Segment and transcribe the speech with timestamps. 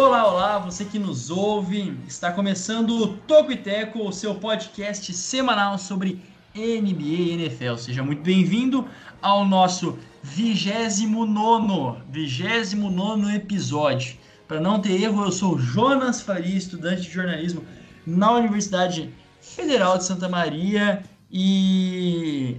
[0.00, 1.92] Olá, olá, você que nos ouve.
[2.06, 6.22] Está começando o Toco e Teco, o seu podcast semanal sobre
[6.54, 7.74] NBA e NFL.
[7.74, 8.86] Seja muito bem-vindo
[9.20, 14.16] ao nosso 29 29 episódio.
[14.46, 17.64] Para não ter erro, eu sou Jonas Faria, estudante de jornalismo
[18.06, 22.56] na Universidade Federal de Santa Maria e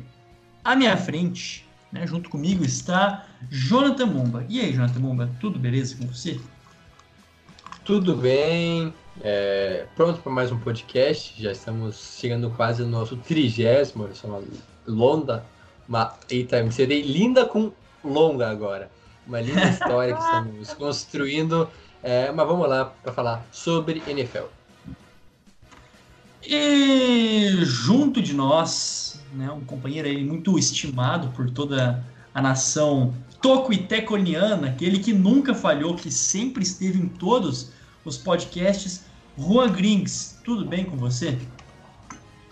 [0.61, 4.45] à minha frente, né, junto comigo, está Jonathan Mumba.
[4.49, 6.37] E aí, Jonathan Mumba, tudo beleza com você?
[7.89, 11.33] Tudo bem, é, pronto para mais um podcast.
[11.41, 14.03] Já estamos chegando quase no nosso trigésimo.
[14.03, 14.43] Eu sou uma
[14.85, 15.43] longa,
[15.87, 17.71] uma, eita, me serei linda com
[18.03, 18.91] longa agora.
[19.25, 21.67] Uma linda história que estamos construindo.
[22.03, 24.45] É, mas vamos lá para falar sobre NFL.
[26.45, 33.73] E junto de nós, né, um companheiro aí muito estimado por toda a nação toco
[33.73, 39.05] e teconiana, aquele que nunca falhou, que sempre esteve em todos os podcasts.
[39.37, 41.37] Juan Grings, tudo bem com você?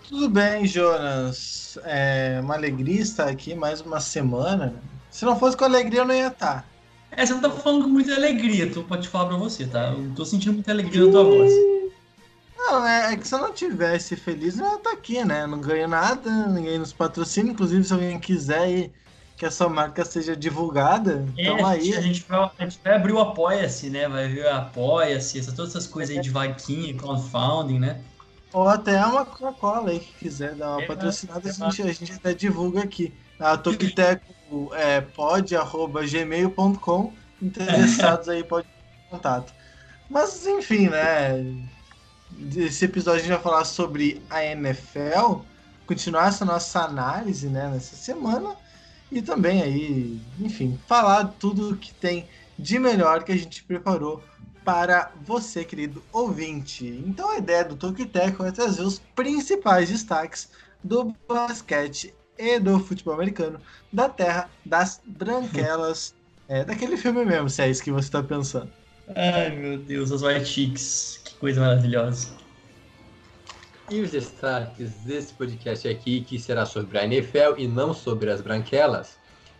[0.08, 1.78] Tudo bem, Jonas.
[1.84, 4.74] É uma alegria estar aqui mais uma semana.
[5.10, 6.66] Se não fosse com alegria, eu não ia estar.
[7.10, 9.92] É, você não tá falando com muita alegria, tô, pode falar pra você, tá?
[9.92, 11.52] Eu tô sentindo muita alegria na tua voz.
[12.56, 15.46] Não, é, é, que se eu não tivesse feliz, eu ia estar aqui, né?
[15.46, 17.50] Não ganho nada, ninguém nos patrocina.
[17.50, 18.92] Inclusive, se alguém quiser ir
[19.38, 21.24] que essa marca seja divulgada.
[21.36, 21.94] É, então aí.
[21.94, 24.08] A gente, vai, a gente vai abrir o Apoia-se, né?
[24.08, 28.00] Vai ver o Apoia-se, todas essas coisas aí de vaquinha, crowdfunding, né?
[28.52, 31.92] Ou até uma Coca-Cola aí que quiser dar uma é, patrocinada, é, a, gente, a
[31.92, 33.14] gente até divulga aqui.
[33.38, 35.52] A Tokiteco é pod.gmail.com.
[37.40, 38.66] Interessados aí pode
[39.08, 39.54] contato.
[40.10, 41.44] Mas enfim, né?
[42.56, 45.42] Esse episódio a gente vai falar sobre a NFL,
[45.86, 48.56] continuar essa nossa análise né, nessa semana
[49.10, 54.22] e também aí, enfim, falar tudo que tem de melhor que a gente preparou
[54.64, 56.86] para você, querido ouvinte.
[57.06, 60.50] Então a ideia do Tokiteco é trazer os principais destaques
[60.84, 63.60] do basquete e do futebol americano
[63.92, 66.14] da terra das branquelas.
[66.48, 68.70] é daquele filme mesmo, se é isso que você está pensando.
[69.16, 72.37] Ai meu Deus, as White Chicks, que coisa maravilhosa.
[73.90, 78.42] E os destaques desse podcast aqui, que será sobre a NFL e não sobre as
[78.42, 79.16] branquelas.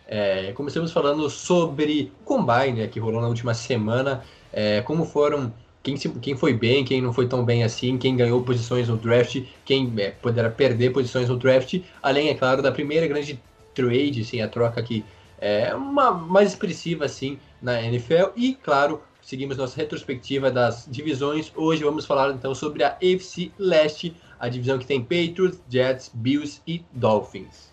[0.07, 4.23] É, começamos falando sobre Combine, que rolou na última semana,
[4.53, 5.51] é, como foram,
[5.81, 8.97] quem, se, quem foi bem, quem não foi tão bem assim, quem ganhou posições no
[8.97, 13.41] draft, quem é, poderá perder posições no draft, além, é claro, da primeira grande
[13.73, 15.03] trade, assim, a troca que
[15.41, 21.51] é uma mais expressiva assim na NFL e, claro, seguimos nossa retrospectiva das divisões.
[21.55, 26.59] Hoje vamos falar então sobre a AFC Leste, a divisão que tem Patriots, Jets, Bills
[26.65, 27.69] e Dolphins.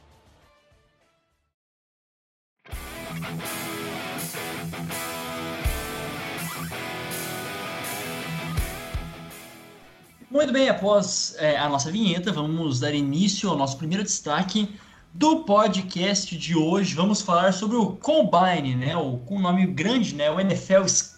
[10.31, 14.69] Muito bem, após é, a nossa vinheta, vamos dar início ao nosso primeiro destaque
[15.15, 16.95] do podcast de hoje.
[16.95, 18.95] Vamos falar sobre o Combine, né?
[18.95, 20.31] O, com um nome grande, né?
[20.31, 21.16] O NFL Scouting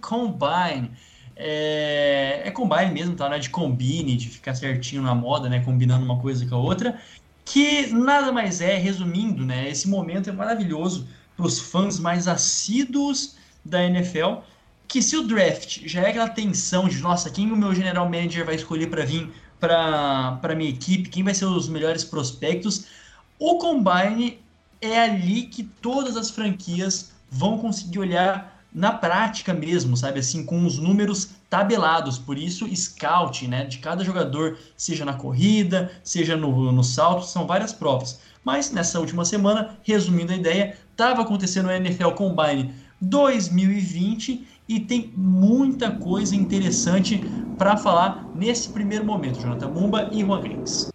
[0.00, 0.90] Combine.
[1.36, 3.28] É, é combine mesmo, tá?
[3.28, 5.60] Não é de combine, de ficar certinho na moda, né?
[5.60, 7.00] Combinando uma coisa com a outra.
[7.44, 9.68] Que nada mais é, resumindo, né?
[9.68, 14.40] Esse momento é maravilhoso para os fãs mais assíduos da NFL.
[14.88, 18.44] Que se o draft já é aquela tensão de, nossa, quem o meu general manager
[18.44, 22.86] vai escolher para vir para minha equipe, quem vai ser os melhores prospectos,
[23.38, 24.38] o combine
[24.80, 30.20] é ali que todas as franquias vão conseguir olhar na prática mesmo, sabe?
[30.20, 32.18] Assim, com os números tabelados.
[32.18, 33.64] Por isso, scout, né?
[33.64, 38.20] De cada jogador, seja na corrida, seja no, no salto, são várias provas.
[38.44, 45.12] Mas nessa última semana, resumindo a ideia, estava acontecendo o NFL Combine 2020 e tem
[45.16, 47.24] muita coisa interessante
[47.58, 50.88] para falar nesse primeiro momento, Jonathan Mumba e Juan Grings.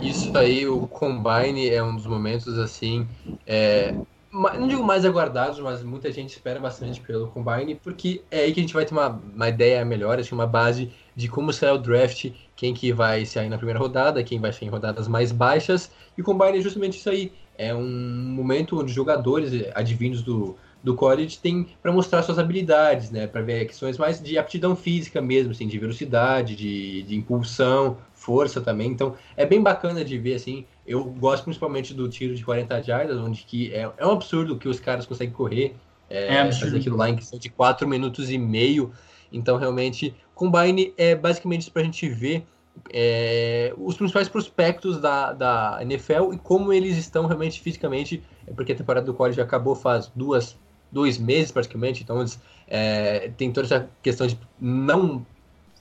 [0.00, 3.06] Isso aí, o Combine é um dos momentos assim.
[3.46, 3.94] É
[4.34, 8.58] não digo mais aguardados, mas muita gente espera bastante pelo Combine, porque é aí que
[8.58, 11.78] a gente vai ter uma, uma ideia melhor, assim, uma base de como será o
[11.78, 15.90] draft, quem que vai sair na primeira rodada, quem vai sair em rodadas mais baixas,
[16.18, 20.96] e o Combine é justamente isso aí, é um momento onde jogadores advindos do, do
[20.96, 25.52] college têm para mostrar suas habilidades, né, para ver questões mais de aptidão física mesmo,
[25.52, 30.66] assim, de velocidade, de, de impulsão, força também, então é bem bacana de ver, assim,
[30.86, 34.68] eu gosto principalmente do tiro de 40 jardas, onde que é, é um absurdo que
[34.68, 35.74] os caras conseguem correr.
[36.08, 38.92] É, é fazer aquilo lá em questão de 4 minutos e meio.
[39.32, 42.46] Então, realmente, Combine é basicamente isso para a gente ver
[42.92, 48.72] é, os principais prospectos da, da NFL e como eles estão realmente fisicamente, é porque
[48.72, 50.56] a temporada do college acabou faz duas,
[50.90, 55.24] dois meses praticamente, então eles é, tem toda essa questão de não,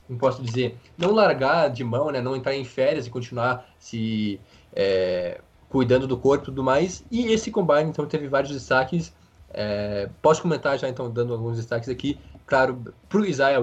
[0.08, 4.40] como posso dizer, não largar de mão, né, não entrar em férias e continuar se
[4.76, 5.40] é,
[5.70, 7.04] cuidando do corpo e tudo mais.
[7.12, 9.14] E esse combine, então, teve vários destaques.
[9.54, 12.18] É, posso comentar já, então, dando alguns destaques aqui.
[12.46, 13.60] Claro, para o Isaiah,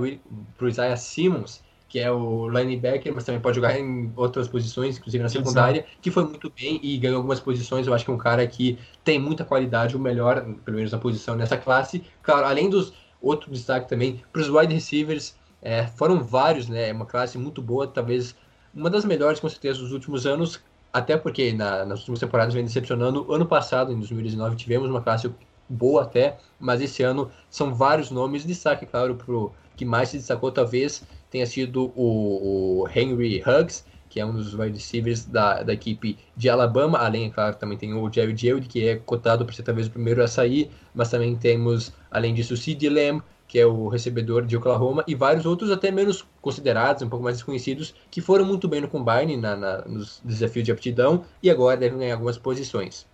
[0.63, 5.29] Isaiah Simmons, que é o linebacker, mas também pode jogar em outras posições, inclusive na
[5.29, 5.97] secundária, Exato.
[6.01, 7.87] que foi muito bem e ganhou algumas posições.
[7.87, 10.99] Eu acho que é um cara que tem muita qualidade, o melhor, pelo menos na
[10.99, 12.05] posição nessa classe.
[12.23, 16.91] Claro, além dos outros destaques também, para os wide receivers, é, foram vários, né?
[16.91, 18.37] É uma classe muito boa, talvez
[18.73, 20.61] uma das melhores, com certeza, dos últimos anos,
[20.93, 23.33] até porque na, nas últimas temporadas vem decepcionando.
[23.33, 25.31] Ano passado, em 2019, tivemos uma classe
[25.69, 28.45] boa até, mas esse ano são vários nomes.
[28.45, 33.85] Destaque, claro, para o que mais se destacou, talvez tenha sido o, o Henry Huggs,
[34.09, 37.79] que é um dos wide receivers da, da equipe de Alabama, além, é claro, também
[37.79, 41.09] tem o Jerry Jeld, que é cotado para ser talvez o primeiro a sair, mas
[41.09, 45.45] também temos, além disso, o Sid Lamb, que é o recebedor de Oklahoma, e vários
[45.45, 49.57] outros até menos considerados, um pouco mais desconhecidos, que foram muito bem no combine, na,
[49.57, 53.09] na nos desafios de aptidão, e agora devem ganhar algumas posições.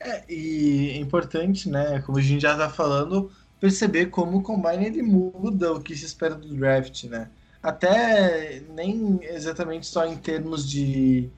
[0.00, 4.86] É, e é importante, né, como a gente já está falando, perceber como o Combine
[4.86, 7.30] ele muda o que se espera do draft, né?
[7.62, 11.30] Até nem exatamente só em termos de,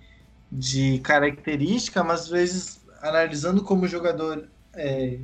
[0.50, 5.18] de característica, mas às vezes analisando como o jogador é,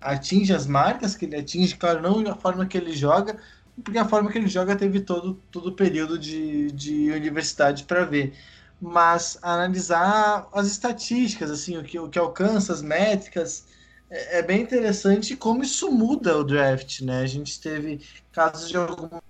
[0.00, 3.38] atinge as marcas que ele atinge, claro, não a forma que ele joga,
[3.84, 8.04] porque a forma que ele joga teve todo, todo o período de, de universidade para
[8.04, 8.34] ver.
[8.80, 13.66] Mas analisar as estatísticas, assim, o que, o que alcança, as métricas,
[14.10, 17.22] é, é bem interessante como isso muda o draft, né?
[17.22, 18.00] A gente teve
[18.32, 19.22] casos de algumas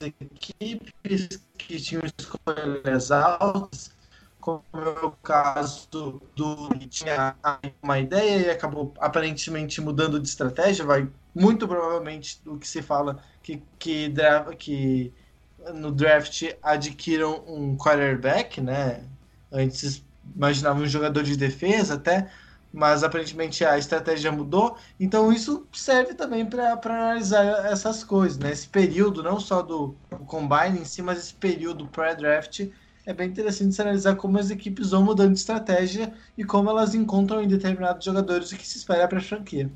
[0.00, 3.90] equipes que tinham escolhas altas,
[4.46, 7.34] como é o caso do, que tinha
[7.82, 13.18] uma ideia e acabou aparentemente mudando de estratégia, vai muito provavelmente do que se fala
[13.42, 14.14] que, que,
[14.56, 15.12] que
[15.74, 19.02] no draft adquiram um quarterback, né?
[19.50, 20.04] Antes
[20.36, 22.30] imaginavam um jogador de defesa até,
[22.72, 24.78] mas aparentemente a estratégia mudou.
[25.00, 28.52] Então isso serve também para analisar essas coisas, né?
[28.52, 29.96] Esse período, não só do
[30.28, 32.68] combine em si, mas esse período pré-draft
[33.06, 36.92] é bem interessante se analisar como as equipes vão mudando de estratégia e como elas
[36.94, 39.70] encontram em determinados jogadores o que se espera para a franquia.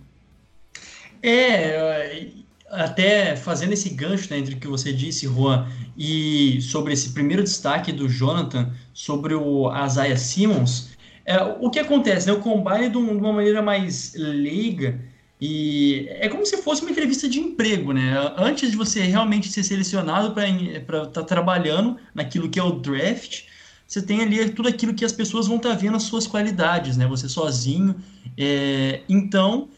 [1.22, 2.26] É,
[2.68, 7.44] até fazendo esse gancho né, entre o que você disse, Juan, e sobre esse primeiro
[7.44, 10.90] destaque do Jonathan sobre o Isaiah Simmons,
[11.24, 12.32] é, o que acontece, né?
[12.32, 14.98] O combine de, uma maneira mais leiga
[15.40, 18.12] e é como se fosse uma entrevista de emprego, né?
[18.36, 23.44] Antes de você realmente ser selecionado para estar tá trabalhando naquilo que é o draft,
[23.86, 26.96] você tem ali tudo aquilo que as pessoas vão estar tá vendo as suas qualidades,
[26.96, 27.06] né?
[27.06, 27.96] Você sozinho.
[28.36, 29.68] É, então,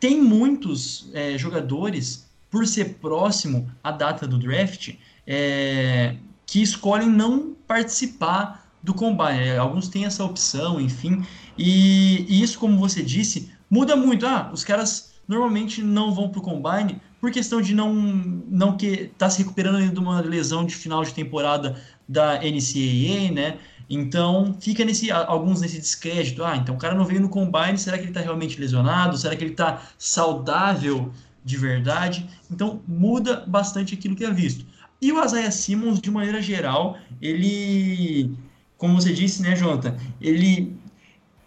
[0.00, 4.94] tem muitos é, jogadores, por ser próximo à data do draft,
[5.26, 9.48] é, que escolhem não participar do combine.
[9.48, 11.24] É, alguns têm essa opção, enfim.
[11.56, 14.24] E, e, isso, como você disse, muda muito.
[14.24, 19.10] Ah, os caras normalmente não vão para o combine por questão de não não que
[19.18, 21.76] tá se recuperando de uma lesão de final de temporada
[22.08, 23.58] da NCAA, né?
[23.90, 26.44] Então fica nesse alguns nesse descrédito.
[26.44, 29.18] Ah, então o cara não veio no combine, será que ele está realmente lesionado?
[29.18, 31.10] Será que ele está saudável
[31.44, 32.28] de verdade?
[32.50, 34.64] Então muda bastante aquilo que é visto.
[35.02, 38.36] E o Isaiah Simmons, de maneira geral, ele
[38.78, 40.76] como você disse, né, Jonathan, ele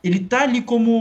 [0.04, 0.92] ele tá ali como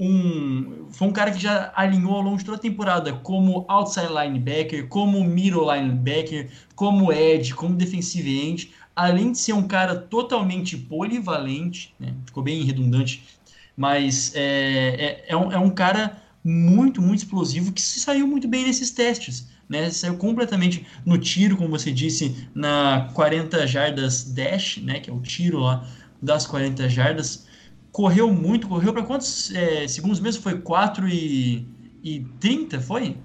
[0.00, 4.08] um foi um cara que já alinhou ao longo de toda a temporada como outside
[4.08, 10.76] linebacker, como middle linebacker, como edge, como defensive end, além de ser um cara totalmente
[10.76, 13.22] polivalente, né, ficou bem redundante,
[13.76, 14.44] mas é,
[14.98, 18.90] é, é, um, é um cara muito, muito explosivo que se saiu muito bem nesses
[18.90, 19.90] testes né?
[19.90, 25.00] Saiu completamente no tiro, como você disse, na 40 jardas dash, né?
[25.00, 25.86] Que é o tiro lá
[26.22, 27.46] das 40 jardas.
[27.92, 30.42] Correu muito, correu para quantos é, segundos mesmo?
[30.42, 31.66] Foi 4 e,
[32.02, 33.16] e 30, foi?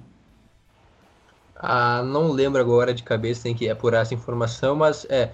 [1.56, 5.32] Ah, não lembro agora de cabeça, tem que apurar essa informação, mas é,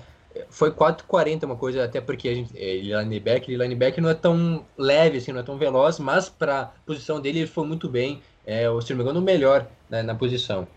[0.50, 4.13] foi 4,40 uma coisa, até porque a gente, ele é linebacker, ele linebacker não é
[4.13, 7.89] tão leve, assim, não é tão veloz, mas para a posição dele ele foi muito
[7.89, 10.67] bem, é, se não me engano, melhor né, na posição.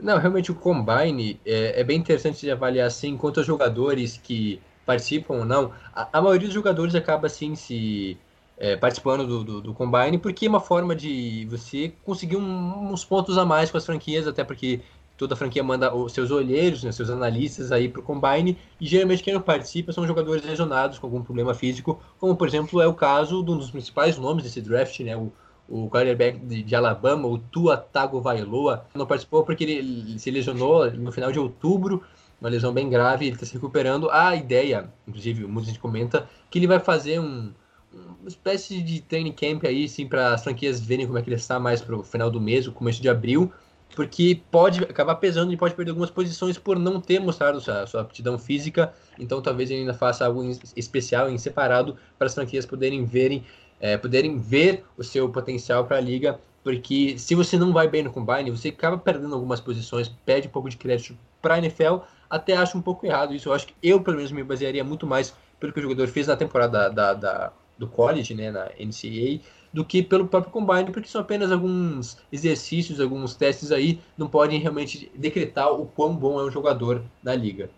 [0.00, 4.60] Não, realmente o Combine é, é, bem interessante de avaliar assim quanto aos jogadores que
[4.88, 5.70] participam ou não.
[5.94, 8.16] A, a maioria dos jogadores acaba assim se
[8.56, 13.04] é, participando do, do, do, Combine porque é uma forma de você conseguir um, uns
[13.04, 14.80] pontos a mais com as franquias, até porque
[15.18, 19.22] toda franquia manda os seus olheiros, né, seus analistas aí para o Combine, e geralmente
[19.22, 22.94] quem não participa são jogadores lesionados com algum problema físico, como por exemplo é o
[22.94, 25.30] caso de um dos principais nomes desse draft, né, o,
[25.68, 31.30] o quarterback de, Alabama, o Tua Tagovailoa, não participou porque ele se lesionou no final
[31.30, 32.02] de outubro,
[32.40, 34.10] uma lesão bem grave, ele está se recuperando.
[34.10, 37.52] A ideia, inclusive, muita gente comenta, que ele vai fazer um,
[37.92, 41.36] uma espécie de training camp aí, sim, para as franquias verem como é que ele
[41.36, 43.52] está mais para o final do mês, o começo de abril,
[43.94, 48.02] porque pode acabar pesando e pode perder algumas posições por não ter mostrado sua, sua
[48.02, 50.42] aptidão física, então talvez ele ainda faça algo
[50.76, 53.44] especial, em separado, para as franquias poderem verem,
[53.80, 58.02] é, poderem ver o seu potencial para a liga, porque se você não vai bem
[58.02, 61.98] no combine, você acaba perdendo algumas posições, perde um pouco de crédito para a NFL,
[62.28, 63.48] até acho um pouco errado isso.
[63.48, 66.26] Eu acho que eu, pelo menos, me basearia muito mais pelo que o jogador fez
[66.26, 69.40] na temporada da, da, do college, né, na NCAA,
[69.72, 74.60] do que pelo próprio combine, porque são apenas alguns exercícios, alguns testes aí, não podem
[74.60, 77.70] realmente decretar o quão bom é um jogador na liga.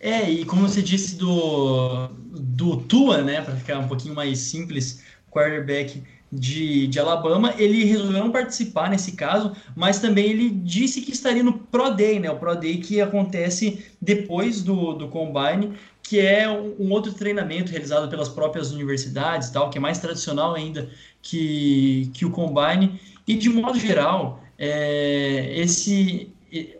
[0.00, 5.02] É, e como você disse do, do Tua, né, para ficar um pouquinho mais simples,
[5.30, 11.12] quarterback de, de Alabama, ele resolveu não participar nesse caso, mas também ele disse que
[11.12, 12.30] estaria no Pro Day, né?
[12.30, 18.08] O Pro Day que acontece depois do, do Combine, que é um outro treinamento realizado
[18.08, 20.88] pelas próprias universidades, tal, que é mais tradicional ainda
[21.22, 23.00] que, que o Combine.
[23.26, 26.32] E de modo geral, é, esse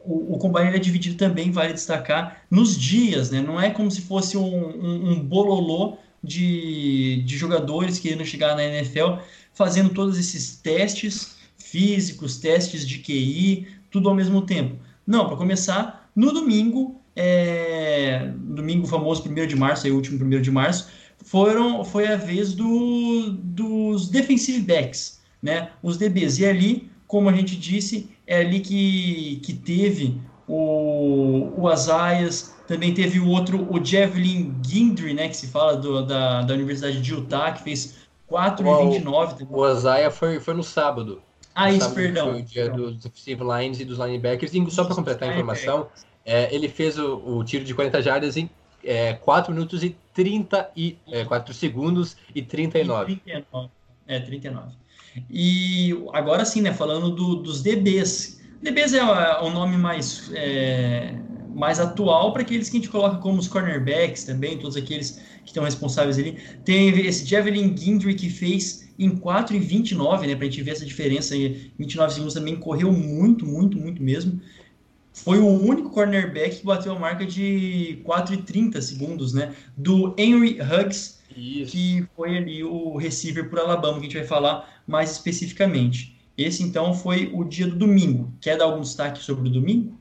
[0.05, 3.41] o, o Combine é dividido também, vale destacar, nos dias, né?
[3.41, 8.65] Não é como se fosse um, um, um bololô de, de jogadores querendo chegar na
[8.65, 9.19] NFL,
[9.59, 14.77] fazendo todos esses testes físicos, testes de QI, tudo ao mesmo tempo.
[15.05, 20.51] Não, para começar, no domingo, é, domingo famoso, 1 de março, aí, último 1 de
[20.53, 20.89] março,
[21.25, 25.71] foram, foi a vez do, dos defensive backs, né?
[25.83, 26.39] Os DBs.
[26.39, 32.95] E ali, como a gente disse, é ali que, que teve o, o Azaias, também
[32.95, 37.13] teve o outro, o Javelin Guindry, né, que se fala do, da, da Universidade de
[37.13, 39.47] Utah, que fez 4,29.
[39.51, 41.23] O, o Azaia foi, foi no sábado.
[41.55, 42.31] Ah, isso, sábado perdão.
[42.31, 44.55] Foi o dia dos defensive lines e dos linebackers.
[44.55, 45.89] E só para completar a informação,
[46.25, 48.49] é, ele fez o, o, tiro de 40 jardas em
[48.85, 53.13] é, 4 minutos e 30 e, é, 4 segundos e 39.
[53.13, 53.69] E 39.
[54.07, 54.73] É, 39.
[55.31, 58.41] E agora sim, né, falando do, dos DBs.
[58.63, 61.15] DBs é, é o nome mais, é,
[61.55, 65.49] mais atual para aqueles que a gente coloca como os cornerbacks também, todos aqueles que
[65.49, 66.39] estão responsáveis ali.
[66.65, 70.73] Tem esse Javelin Guindry que fez em 4 e 29, né, para a gente ver
[70.73, 71.73] essa diferença aí.
[71.79, 74.41] 29 segundos também correu muito, muito, muito mesmo
[75.25, 79.55] foi o único cornerback que bateu a marca de 4 e 30 segundos, né?
[79.77, 81.73] Do Henry Huggs, Isso.
[81.73, 86.17] que foi ali o receiver por Alabama, que a gente vai falar mais especificamente.
[86.37, 88.33] Esse, então, foi o dia do domingo.
[88.41, 89.98] Quer dar algum destaque sobre o domingo?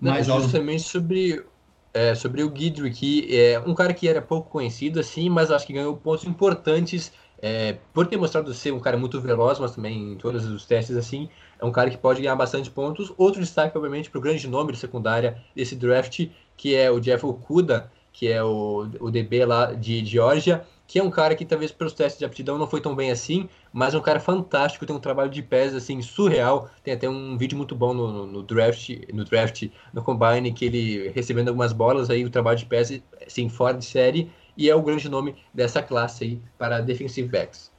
[0.00, 1.44] Não, mais justamente sobre,
[1.92, 5.66] é, sobre o Guidry, que é um cara que era pouco conhecido, assim, mas acho
[5.66, 10.12] que ganhou pontos importantes é, por ter mostrado ser um cara muito veloz, mas também
[10.12, 13.12] em todos os testes, assim, é um cara que pode ganhar bastante pontos.
[13.16, 17.24] Outro destaque, obviamente, para o grande nome de secundária desse draft, que é o Jeff
[17.24, 21.72] Okuda, que é o, o DB lá de Georgia, que é um cara que talvez
[21.72, 24.94] pelos testes de aptidão não foi tão bem assim, mas é um cara fantástico, tem
[24.94, 26.70] um trabalho de pés assim surreal.
[26.82, 30.64] Tem até um vídeo muito bom no, no, no draft, no draft, no combine, que
[30.64, 34.74] ele recebendo algumas bolas aí, o trabalho de pés assim fora de série, e é
[34.74, 37.75] o grande nome dessa classe aí para defensive backs.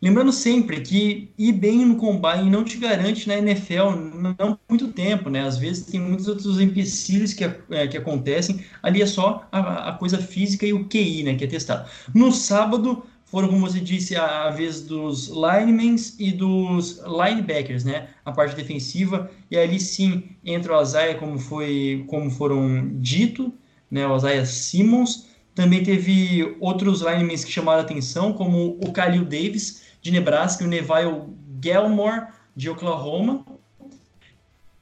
[0.00, 3.90] Lembrando sempre que ir bem no combine não te garante na NFL
[4.36, 5.42] não muito tempo, né?
[5.42, 8.64] Às vezes tem muitos outros empecilhos que, é, que acontecem.
[8.80, 11.34] Ali é só a, a, coisa física e o QI, né?
[11.34, 11.88] Que é testado.
[12.14, 18.08] No sábado foram, como você disse, a, a vez dos linemen e dos linebackers, né?
[18.24, 19.28] A parte defensiva.
[19.50, 23.52] E ali sim entra o Azaia, como, foi, como foram dito,
[23.90, 24.06] né?
[24.06, 25.26] O Azaia Simmons.
[25.56, 30.66] Também teve outros linemen que chamaram a atenção, como o Khalil Davis, de Nebraska, o
[30.66, 31.22] Neville
[31.62, 33.44] Gilmore, de Oklahoma.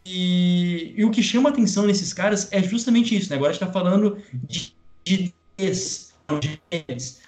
[0.04, 3.36] E, e, o que chama atenção nesses caras é justamente isso, né?
[3.36, 4.72] Agora a gente está falando de,
[5.04, 6.60] de, de,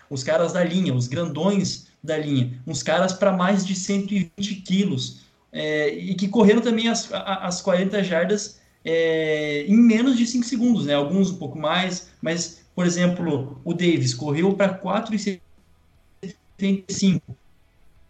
[0.09, 5.23] os caras da linha, os grandões da linha, uns caras para mais de 120 quilos,
[5.53, 10.87] é, e que correram também as, as 40 jardas é, em menos de 5 segundos,
[10.87, 10.95] né?
[10.95, 17.21] Alguns um pouco mais, mas, por exemplo, o Davis correu para 4,75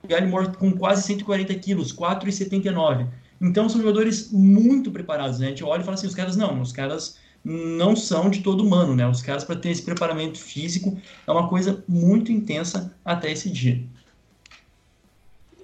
[0.06, 3.08] Gallimore com quase 140 quilos, 4,79.
[3.40, 5.46] Então são jogadores muito preparados, né?
[5.46, 8.64] A gente olha e fala assim, os caras não, os caras não são de todo
[8.64, 9.06] humano, né?
[9.08, 13.82] Os caras para ter esse preparamento físico é uma coisa muito intensa até esse dia.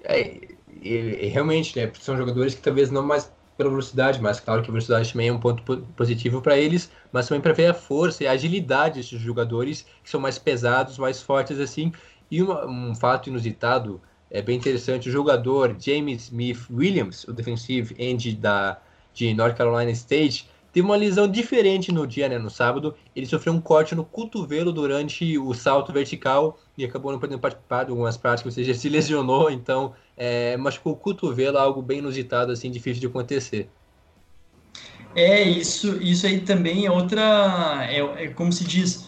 [0.03, 0.39] É,
[1.27, 1.91] realmente, né?
[1.99, 5.33] São jogadores que talvez não mais pela velocidade, mas claro que a velocidade também é
[5.33, 5.63] um ponto
[5.95, 10.09] positivo para eles, mas também para ver a força e a agilidade desses jogadores que
[10.09, 11.91] são mais pesados, mais fortes assim.
[12.29, 14.01] E uma, um fato inusitado
[14.35, 15.07] é bem interessante.
[15.07, 18.81] O jogador James Smith Williams, o defensive end da,
[19.13, 22.93] de North Carolina State, teve uma lesão diferente no dia, né, no sábado.
[23.15, 27.85] Ele sofreu um corte no cotovelo durante o salto vertical e acabou não podendo participar
[27.85, 32.51] de algumas práticas, ou seja, se lesionou, então é, machucou o cotovelo, algo bem inusitado,
[32.51, 33.69] assim, difícil de acontecer.
[35.15, 39.07] É, isso, isso aí também é outra, é, é como se diz,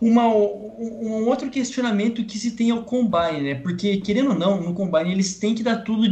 [0.00, 3.54] uma, um outro questionamento que se tem ao Combine, né?
[3.56, 6.06] Porque, querendo ou não, no Combine eles têm que dar tudo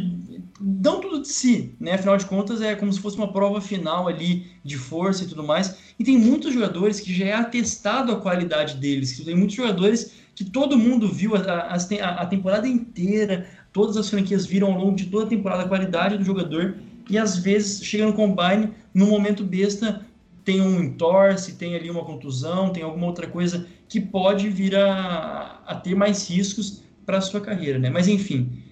[0.60, 1.92] dão tudo de si, né?
[1.92, 5.44] Afinal de contas, é como se fosse uma prova final ali de força e tudo
[5.44, 5.78] mais.
[5.98, 9.18] E tem muitos jogadores que já é atestado a qualidade deles.
[9.24, 11.74] Tem muitos jogadores que todo mundo viu a, a,
[12.22, 16.18] a temporada inteira, todas as franquias viram ao longo de toda a temporada a qualidade
[16.18, 16.76] do jogador.
[17.08, 20.04] E às vezes chega no combine, no momento besta,
[20.44, 25.62] tem um entorse, tem ali uma contusão, tem alguma outra coisa que pode vir a,
[25.66, 27.88] a ter mais riscos para a sua carreira, né?
[27.88, 28.62] Mas enfim,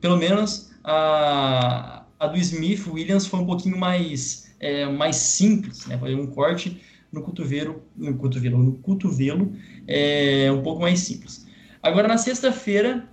[0.00, 5.96] pelo menos a, a do Smith Williams foi um pouquinho mais, é, mais simples, né?
[5.98, 6.80] Foi um corte
[7.10, 9.52] no cotovelo, no cotovelo, no cotovelo,
[9.86, 11.46] é, um pouco mais simples.
[11.82, 13.08] Agora na sexta-feira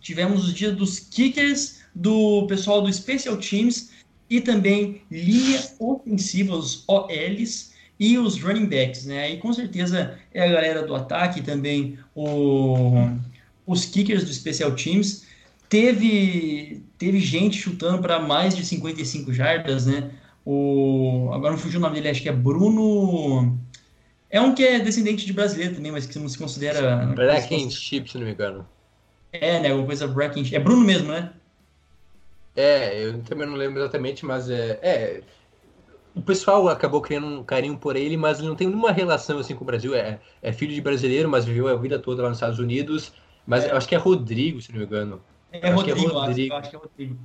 [0.00, 3.90] tivemos os dias dos kickers, do pessoal do Special Teams
[4.28, 9.24] e também linha ofensiva, os OLs e os running backs, né?
[9.24, 13.08] Aí com certeza é a galera do ataque também o,
[13.66, 15.26] os kickers do Special Teams
[15.68, 20.10] Teve, teve gente chutando para mais de 55 jardas, né?
[20.44, 23.58] O, agora não fugiu o nome dele, acho que é Bruno.
[24.30, 27.04] É um que é descendente de brasileiro também, mas que não se considera.
[27.70, 28.66] Chip, se não me engano.
[29.30, 29.68] É, né?
[29.68, 30.08] Alguma coisa
[30.42, 30.56] Chip.
[30.56, 31.32] É Bruno mesmo, né?
[32.56, 34.78] É, eu também não lembro exatamente, mas é.
[34.82, 35.20] é
[36.18, 39.54] o pessoal acabou criando um carinho por ele, mas ele não tem nenhuma relação assim
[39.54, 39.94] com o Brasil.
[39.94, 43.12] É, é filho de brasileiro, mas viveu a vida toda lá nos Estados Unidos.
[43.46, 43.70] Mas é.
[43.70, 45.20] eu acho que é Rodrigo, se não me engano.
[45.52, 46.54] É Rodrigo, é Rodrigo.
[46.54, 47.16] Acho, acho que é Rodrigo.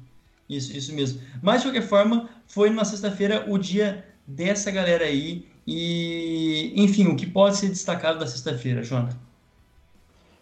[0.48, 1.22] Isso, isso mesmo.
[1.41, 5.48] Mas, de qualquer forma, foi numa sexta-feira o dia dessa galera aí.
[5.65, 9.18] E, enfim, o que pode ser destacado da sexta-feira, Jonathan?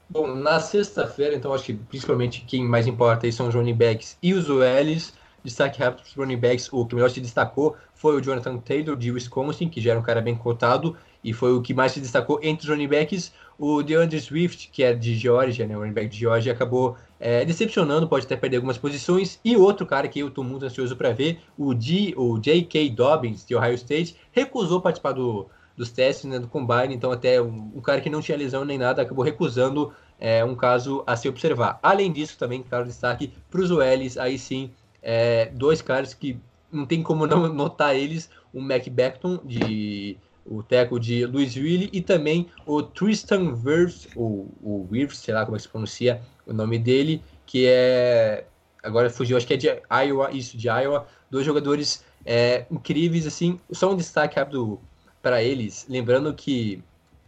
[0.10, 4.18] Bom, na sexta-feira, então, acho que principalmente quem mais importa aí são os running backs
[4.22, 5.14] e os OLs.
[5.44, 8.96] Destaque rápido para os running backs, o que melhor se destacou foi o Jonathan Taylor,
[8.96, 12.00] de Wisconsin, que já era um cara bem cotado, e foi o que mais se
[12.00, 13.32] destacou entre os running backs.
[13.58, 17.46] O DeAndre Swift, que é de Georgia, né, o running back de Georgia, acabou é,
[17.46, 19.40] decepcionando, pode até perder algumas posições.
[19.46, 22.90] E outro cara que eu estou muito ansioso para ver, o, G, o J.K.
[22.90, 27.72] Dobbins, de Ohio State, recusou participar do, dos testes né, do Combine, então até um,
[27.76, 31.30] um, cara que não tinha lesão nem nada acabou recusando é, um caso a se
[31.30, 31.80] observar.
[31.82, 34.72] Além disso, também, claro, destaque para os OLs, aí sim,
[35.02, 36.40] é, dois caras que
[36.72, 42.02] não tem como não notar eles, o Mac Beckton, de o teco de Louisville, e
[42.02, 46.54] também o Tristan Wirfs, ou o Wirfs, sei lá como é que se pronuncia o
[46.54, 48.46] nome dele, que é.
[48.84, 51.08] Agora fugiu, acho que é de Iowa, isso, de Iowa.
[51.30, 53.60] Dois jogadores é, incríveis, assim.
[53.72, 54.82] Só um destaque rápido
[55.22, 56.84] para eles, lembrando que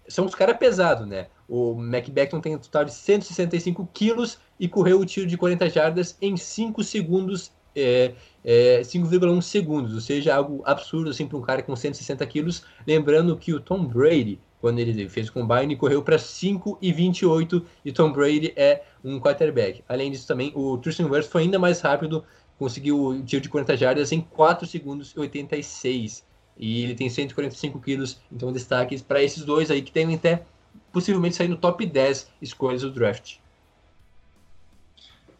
[0.08, 1.28] são os caras pesados, né?
[1.48, 6.18] O Macbeth tem um total de 165 quilos e correu o tiro de 40 jardas
[6.20, 11.64] em 5 segundos é, é, 5,1 segundos, ou seja, algo absurdo assim para um cara
[11.64, 12.64] com 160 quilos.
[12.86, 18.12] Lembrando que o Tom Brady, quando ele fez o combine, correu para 5,28 e Tom
[18.12, 19.84] Brady é um quarterback.
[19.88, 22.24] Além disso, também o Tristan Wirfs foi ainda mais rápido,
[22.58, 26.26] conseguiu o tiro de 40 jardas em 4 segundos e 86.
[26.58, 30.44] E ele tem 145 quilos, então destaques para esses dois aí que tem até
[30.92, 33.38] possivelmente sair no top 10 escolhas do draft.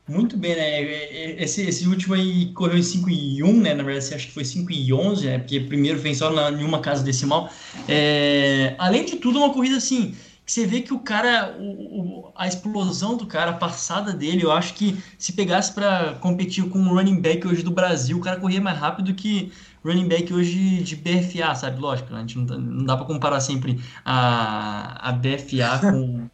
[0.08, 0.82] Muito bem, né?
[1.42, 3.74] Esse, esse último aí correu em 5 e 1, né?
[3.74, 5.40] Na verdade, acho que foi 5 e 11, né?
[5.40, 7.50] Porque primeiro vem só na, em uma casa decimal.
[7.88, 10.14] É, além de tudo, uma corrida assim,
[10.46, 14.44] que você vê que o cara, o, o, a explosão do cara, a passada dele,
[14.44, 18.22] eu acho que se pegasse para competir com o running back hoje do Brasil, o
[18.22, 19.54] cara corria mais rápido que
[19.86, 21.80] running back hoje de BFA, sabe?
[21.80, 26.30] Lógico, a gente não, não dá para comparar sempre a, a BFA com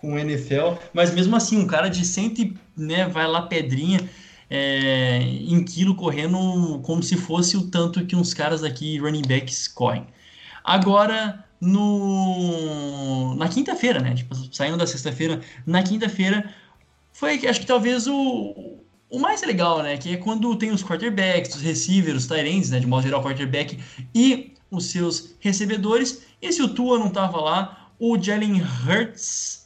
[0.00, 4.00] com o NFL, mas mesmo assim, um cara de 100, né, vai lá pedrinha
[4.50, 9.68] é, em quilo correndo como se fosse o tanto que uns caras aqui, running backs,
[9.68, 10.06] correm.
[10.64, 16.52] Agora, no na quinta-feira, né, tipo, saindo da sexta-feira, na quinta-feira,
[17.12, 18.78] foi, acho que talvez o,
[19.10, 22.80] o mais legal, né, que é quando tem os quarterbacks, os receivers, os tight né,
[22.80, 23.78] de modo geral, quarterback
[24.14, 29.57] e os seus recebedores, e se o Tua não tava lá, o Jalen Hurts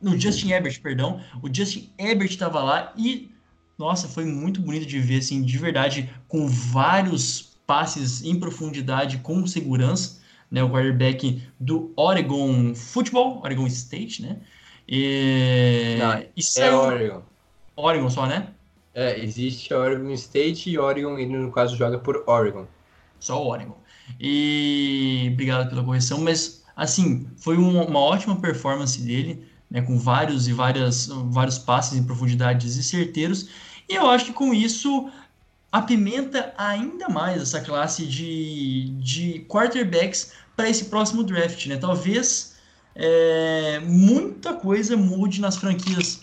[0.00, 1.20] no Justin Herbert, perdão.
[1.42, 3.30] O Justin Herbert estava lá e,
[3.78, 9.46] nossa, foi muito bonito de ver, assim, de verdade, com vários passes em profundidade, com
[9.46, 10.62] segurança, né?
[10.62, 14.38] O quarterback do Oregon Football, Oregon State, né?
[14.88, 16.72] E, Não, e saiu...
[16.72, 17.22] é Oregon.
[17.76, 18.48] Oregon só, né?
[18.92, 22.66] É, existe Oregon State e Oregon, ele no caso joga por Oregon.
[23.20, 23.78] Só Oregon.
[24.18, 30.52] E obrigado pela correção, mas assim, foi uma ótima performance dele, né, com vários e
[30.52, 33.48] várias, vários passes em profundidades e certeiros.
[33.88, 35.10] E eu acho que com isso
[35.70, 41.76] apimenta ainda mais essa classe de, de quarterbacks para esse próximo draft, né?
[41.76, 42.56] Talvez
[42.94, 46.20] é, muita coisa mude nas franquias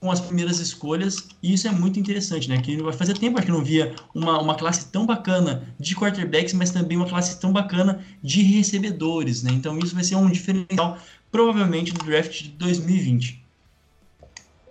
[0.00, 2.60] com as primeiras escolhas, e isso é muito interessante, né?
[2.60, 6.70] Que vai fazer tempo que não via uma, uma classe tão bacana de quarterbacks, mas
[6.70, 9.50] também uma classe tão bacana de recebedores, né?
[9.52, 10.98] Então isso vai ser um diferencial,
[11.30, 13.44] provavelmente, do draft de 2020.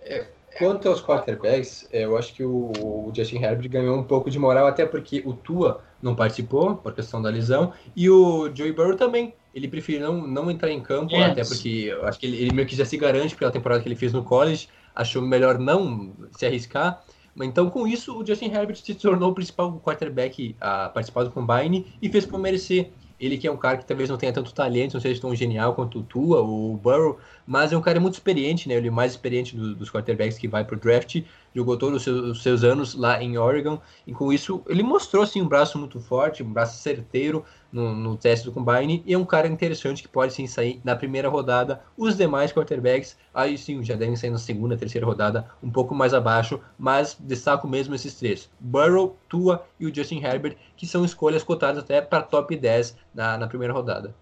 [0.02, 0.26] É,
[0.58, 4.38] quanto aos quarterbacks, é, eu acho que o, o, Justin Herbert ganhou um pouco de
[4.38, 8.96] moral, até porque o Tua não participou, por questão da lesão, e o Joey Burrow
[8.96, 9.34] também.
[9.54, 11.30] Ele preferiu não, não entrar em campo, yes.
[11.30, 13.96] até porque acho que ele, ele meio que já se garante pela temporada que ele
[13.96, 17.02] fez no college, achou melhor não se arriscar.
[17.44, 21.86] Então, com isso, o Justin Herbert se tornou o principal quarterback a participar do Combine
[22.00, 22.90] e fez por merecer.
[23.18, 25.74] Ele que é um cara que talvez não tenha tanto talento, não seja tão genial
[25.74, 28.74] quanto o Tua ou o Burrow, mas é um cara muito experiente, né?
[28.74, 31.22] Ele é o mais experiente do, dos quarterbacks que vai pro draft,
[31.54, 35.22] jogou todos os seus, os seus, anos lá em Oregon, e com isso ele mostrou,
[35.22, 39.18] assim, um braço muito forte, um braço certeiro, no, no teste do Combine e é
[39.18, 41.82] um cara interessante que pode sim sair na primeira rodada.
[41.96, 46.14] Os demais quarterbacks, aí sim, já devem sair na segunda, terceira rodada, um pouco mais
[46.14, 51.42] abaixo, mas destaco mesmo esses três: Burrow, Tua e o Justin Herbert, que são escolhas
[51.42, 54.14] cotadas até para top 10 na, na primeira rodada.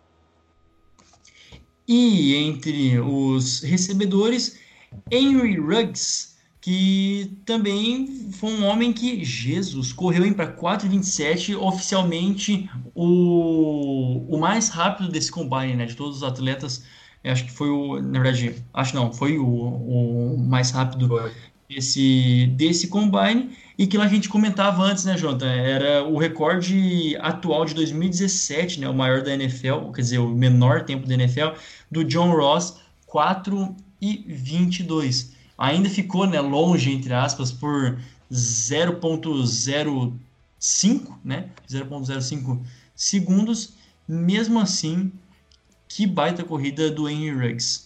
[1.88, 4.58] E entre os recebedores,
[5.10, 14.36] Henry Ruggs que também foi um homem que, Jesus, correu para 4,27, oficialmente o, o
[14.36, 16.82] mais rápido desse combine, né, de todos os atletas,
[17.22, 21.08] acho que foi o, na verdade, acho não, foi o, o mais rápido
[21.68, 27.16] desse, desse combine, e que lá a gente comentava antes, né, Jonathan, era o recorde
[27.20, 31.50] atual de 2017, né, o maior da NFL, quer dizer, o menor tempo da NFL,
[31.90, 37.98] do John Ross, 4 e 22 ainda ficou né, longe, entre aspas, por
[38.30, 41.48] 0.05, né?
[41.68, 42.62] 0.05
[42.94, 43.72] segundos.
[44.08, 45.10] Mesmo assim,
[45.88, 47.85] que baita corrida do Henry Ruggs.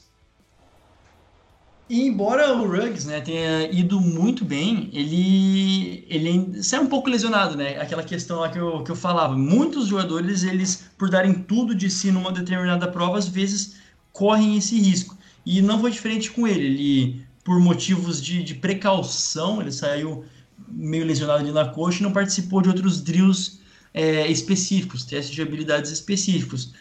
[1.91, 7.57] E embora o Ruggs né, tenha ido muito bem, ele, ele saiu um pouco lesionado,
[7.57, 7.81] né?
[7.81, 9.37] Aquela questão lá que eu, que eu falava.
[9.37, 13.75] Muitos jogadores, eles, por darem tudo de si numa determinada prova, às vezes
[14.13, 15.19] correm esse risco.
[15.45, 16.65] E não foi diferente com ele.
[16.65, 20.25] Ele por motivos de, de precaução, ele saiu
[20.69, 23.59] meio lesionado ali na coxa e não participou de outros drills
[23.93, 26.73] é, específicos, testes de habilidades específicos.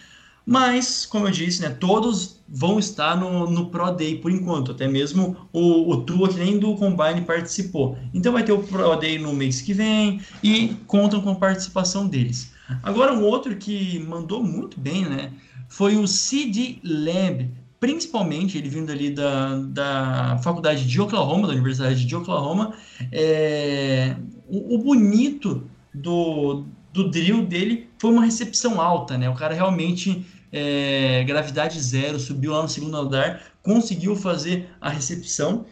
[0.50, 4.88] Mas, como eu disse, né, todos vão estar no, no Pro Day por enquanto, até
[4.88, 7.96] mesmo o, o Tua, que nem do Combine participou.
[8.12, 12.08] Então vai ter o Pro Day no mês que vem e contam com a participação
[12.08, 12.52] deles.
[12.82, 15.32] Agora, um outro que mandou muito bem né,
[15.68, 22.04] foi o CD Lamb, principalmente ele vindo ali da, da faculdade de Oklahoma, da Universidade
[22.04, 22.74] de Oklahoma,
[23.12, 24.16] é,
[24.48, 29.30] o, o, bonito do, do drill dele foi uma recepção alta, né?
[29.30, 35.66] O cara realmente, é, gravidade zero, subiu lá no segundo andar, conseguiu fazer a recepção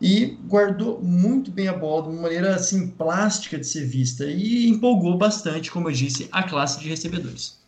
[0.00, 4.68] e guardou muito bem a bola de uma maneira assim plástica de ser vista e
[4.68, 7.58] empolgou bastante, como eu disse, a classe de recebedores.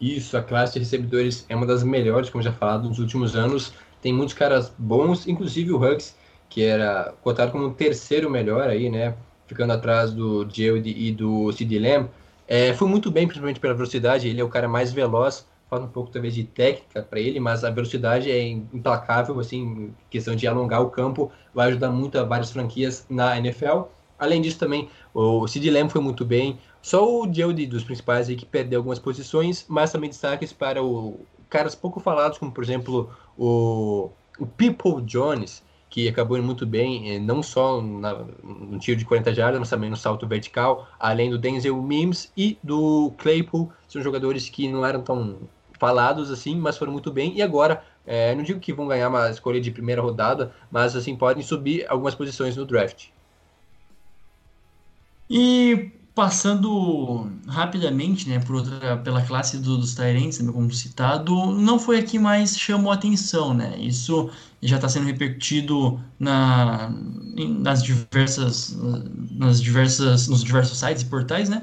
[0.00, 3.72] Isso, a classe de recebedores é uma das melhores, como já falado, nos últimos anos.
[4.02, 6.14] Tem muitos caras bons, inclusive o Hugs,
[6.50, 9.16] que era cotado como o terceiro melhor aí, né?
[9.46, 12.08] Ficando atrás do Jeld e do Sid Lamb.
[12.46, 14.28] É, foi muito bem, principalmente pela velocidade.
[14.28, 15.46] Ele é o cara mais veloz.
[15.68, 20.36] Falta um pouco talvez de técnica para ele, mas a velocidade é implacável, assim, questão
[20.36, 23.84] de alongar o campo, vai ajudar muito a várias franquias na NFL.
[24.18, 26.58] Além disso, também o Sid Lamb foi muito bem.
[26.82, 31.18] Só o Jody dos principais aí que perdeu algumas posições, mas também destaques para o
[31.48, 35.62] caras pouco falados, como por exemplo o, o People Jones,
[35.94, 39.70] que acabou indo muito bem, eh, não só na, no tiro de 40 jardas, mas
[39.70, 44.84] também no salto vertical, além do Denzel Mims e do Claypool, são jogadores que não
[44.84, 45.38] eram tão
[45.78, 49.30] falados assim, mas foram muito bem, e agora, é, não digo que vão ganhar uma
[49.30, 53.10] escolha de primeira rodada, mas assim, podem subir algumas posições no draft.
[55.30, 61.98] E Passando rapidamente, né, por outra, pela classe do, dos Tyrants, como citado, não foi
[61.98, 63.76] a que mais chamou atenção, né?
[63.80, 64.30] Isso
[64.66, 66.90] já está sendo repercutido na,
[67.60, 68.76] nas diversas,
[69.30, 71.62] nas diversas, nos diversos sites e portais, né?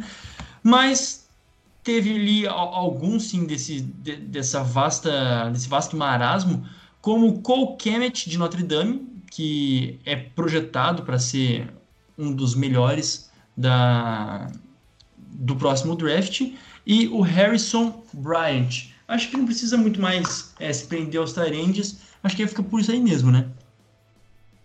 [0.63, 1.27] Mas
[1.83, 6.63] teve ali alguns sim desse, dessa vasta, desse vasto marasmo,
[7.01, 11.73] como Cole Kemet de Notre Dame, que é projetado para ser
[12.17, 14.51] um dos melhores da,
[15.17, 16.41] do próximo draft,
[16.85, 18.91] e o Harrison Bryant.
[19.07, 22.79] Acho que não precisa muito mais é, se prender aos Tyrands, acho que fica por
[22.79, 23.49] isso aí mesmo, né?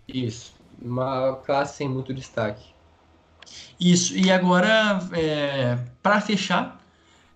[0.07, 2.65] Isso, uma classe sem muito destaque.
[3.79, 6.81] Isso, e agora, é, para fechar,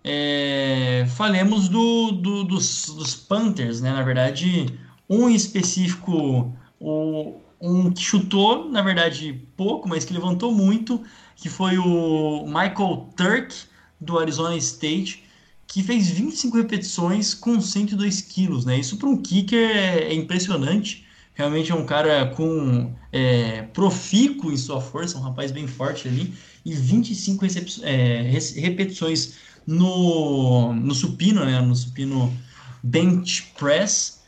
[0.04, 3.92] é, falemos do, do, dos, dos Panthers, né?
[3.92, 4.78] Na verdade,
[5.10, 11.04] um em específico, o, um que chutou, na verdade, pouco, mas que levantou muito,
[11.36, 13.54] que foi o Michael Turk,
[14.00, 15.24] do Arizona State,
[15.72, 18.78] que fez 25 repetições com 102 quilos, né?
[18.78, 21.06] Isso para um kicker é, é, impressionante.
[21.34, 26.34] Realmente é um cara com é, profícuo em sua força, um rapaz bem forte ali,
[26.66, 27.46] e 25
[27.84, 31.62] é, repetições no, no supino, né?
[31.62, 32.38] No supino
[32.84, 34.22] bench press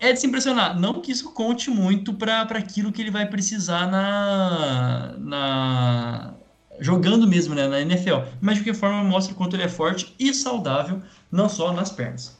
[0.00, 0.80] é de se impressionar.
[0.80, 6.34] Não que isso conte muito para aquilo que ele vai precisar na, na
[6.80, 8.22] jogando mesmo né, na NFL.
[8.40, 11.90] Mas de qualquer forma mostra o quanto ele é forte e saudável, não só nas
[11.90, 12.38] pernas.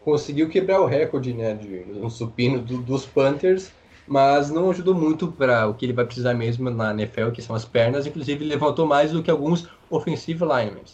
[0.00, 3.70] Conseguiu quebrar o recorde né, de, no supino do, dos Panthers,
[4.06, 7.54] mas não ajudou muito para o que ele vai precisar mesmo na NFL, que são
[7.54, 8.06] as pernas.
[8.06, 10.84] Inclusive, levantou mais do que alguns offensive linemen.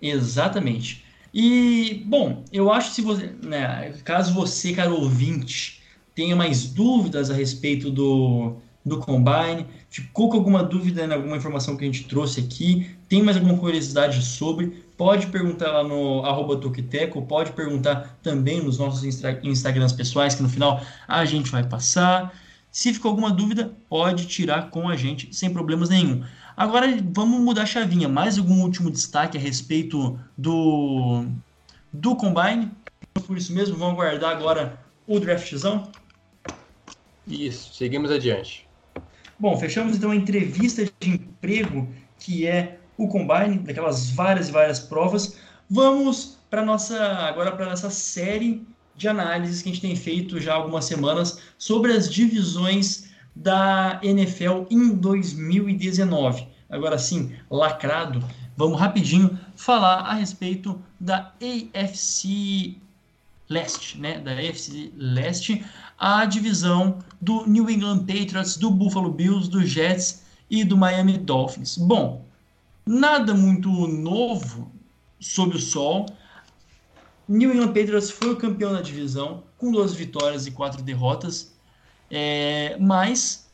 [0.00, 1.04] Exatamente.
[1.34, 5.82] E, bom, eu acho que se você, né, caso você, caro ouvinte,
[6.14, 11.76] tenha mais dúvidas a respeito do, do Combine, ficou com alguma dúvida em alguma informação
[11.76, 16.56] que a gente trouxe aqui, tem mais alguma curiosidade sobre, pode perguntar lá no arroba
[16.56, 22.34] Tokiteco, pode perguntar também nos nossos Instagrams pessoais, que no final a gente vai passar.
[22.70, 26.22] Se ficou alguma dúvida, pode tirar com a gente sem problemas nenhum.
[26.56, 28.08] Agora vamos mudar a chavinha.
[28.08, 31.24] Mais algum último destaque a respeito do,
[31.92, 32.70] do Combine?
[33.26, 35.90] Por isso mesmo, vamos aguardar agora o draftzão?
[37.26, 38.67] Isso, seguimos adiante.
[39.40, 44.80] Bom, fechamos então a entrevista de emprego que é o Combine, daquelas várias e várias
[44.80, 45.38] provas.
[45.70, 50.54] Vamos para nossa agora para nossa série de análises que a gente tem feito já
[50.54, 56.48] há algumas semanas sobre as divisões da NFL em 2019.
[56.68, 58.22] Agora sim, lacrado,
[58.56, 62.76] vamos rapidinho falar a respeito da AFC
[63.48, 64.18] Leste, né?
[64.18, 65.64] Da AFC Leste,
[65.98, 71.76] a divisão do New England Patriots, do Buffalo Bills, do Jets e do Miami Dolphins.
[71.78, 72.24] Bom,
[72.86, 74.70] nada muito novo
[75.18, 76.06] sob o sol.
[77.26, 81.52] New England Patriots foi o campeão da divisão com duas vitórias e quatro derrotas.
[82.10, 83.48] É, mas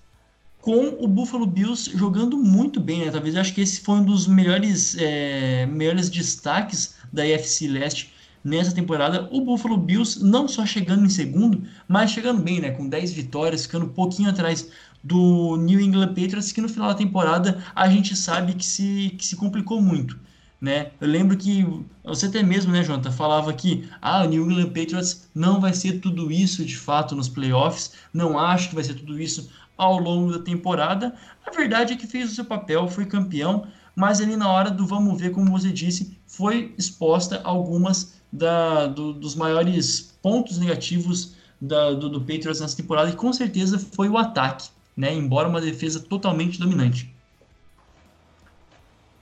[0.60, 3.10] com o Buffalo Bills jogando muito bem, né?
[3.10, 8.13] Talvez eu acho que esse foi um dos melhores, é, melhores destaques da AFC Leste
[8.44, 9.28] nessa temporada.
[9.32, 12.70] O Buffalo Bills não só chegando em segundo, mas chegando bem, né?
[12.70, 14.68] Com 10 vitórias, ficando um pouquinho atrás
[15.02, 19.26] do New England Patriots, que no final da temporada a gente sabe que se, que
[19.26, 20.18] se complicou muito.
[20.60, 20.92] Né?
[20.98, 21.66] Eu lembro que
[22.02, 26.00] você até mesmo, né, Jonathan, falava que ah, o New England Patriots não vai ser
[26.00, 30.32] tudo isso de fato nos playoffs, não acho que vai ser tudo isso ao longo
[30.32, 31.14] da temporada.
[31.46, 34.86] A verdade é que fez o seu papel, foi campeão, mas ali na hora do
[34.86, 41.92] vamos ver, como você disse, foi exposta algumas da, do, dos maiores pontos negativos da,
[41.92, 45.14] do, do Patriots nessa temporada, e com certeza foi o ataque, né?
[45.14, 47.14] embora uma defesa totalmente dominante.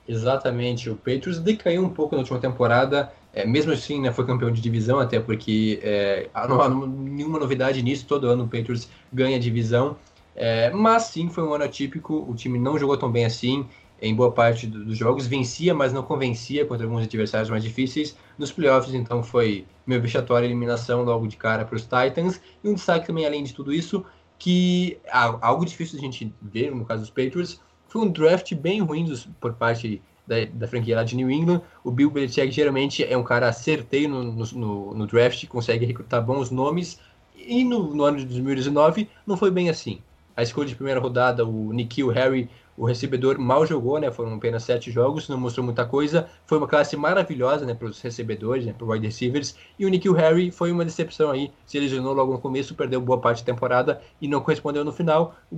[0.09, 4.51] Exatamente, o Patriots decaiu um pouco na última temporada, é, mesmo assim né, foi campeão
[4.51, 9.39] de divisão, até porque é, não há nenhuma novidade nisso, todo ano o Patriots ganha
[9.39, 9.97] divisão,
[10.35, 13.67] é, mas sim foi um ano atípico, o time não jogou tão bem assim
[14.03, 18.17] em boa parte do, dos jogos, vencia, mas não convencia contra alguns adversários mais difíceis.
[18.37, 22.41] Nos playoffs, então, foi meio vexatória eliminação logo de cara para os Titans.
[22.63, 24.05] E um destaque também, além de tudo isso,
[24.39, 24.99] que
[25.41, 29.05] algo difícil de a gente ver, no caso dos Patriots, foi um draft bem ruim
[29.05, 31.63] dos, por parte da, da, franquia lá de New England.
[31.85, 36.51] O Bill Belichick geralmente é um cara acerteiro no, no, no draft, consegue recrutar bons
[36.51, 36.99] nomes.
[37.37, 40.01] E no, no, ano de 2019 não foi bem assim.
[40.37, 44.11] A escolha de primeira rodada, o Nikhil Harry, o recebedor, mal jogou, né?
[44.11, 46.29] Foram apenas sete jogos, não mostrou muita coisa.
[46.47, 49.55] Foi uma classe maravilhosa, né, para os recebedores, né, para wide receivers.
[49.79, 51.51] E o Nikhil Harry foi uma decepção aí.
[51.67, 55.35] Se lesionou logo no começo, perdeu boa parte da temporada e não correspondeu no final.
[55.51, 55.57] O,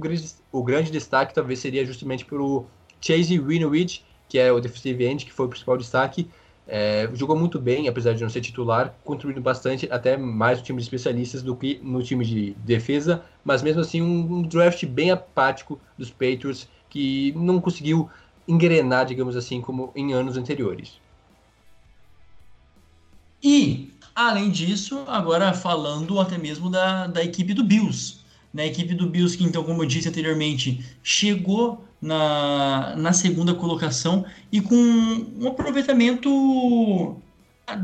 [0.53, 2.67] o grande destaque talvez seria justamente pelo
[3.01, 6.29] Chase Winovich, que é o defensive end, que foi o principal destaque.
[6.67, 10.79] É, jogou muito bem, apesar de não ser titular, contribuindo bastante, até mais no time
[10.79, 15.11] de especialistas do que no time de defesa, mas mesmo assim um, um draft bem
[15.11, 18.09] apático dos Patriots, que não conseguiu
[18.47, 20.93] engrenar, digamos assim, como em anos anteriores.
[23.43, 28.19] E Além disso, agora falando até mesmo da, da equipe do Bills.
[28.53, 28.63] Né?
[28.63, 34.25] A equipe do Bills, que então, como eu disse anteriormente, chegou na, na segunda colocação
[34.53, 36.31] e com um aproveitamento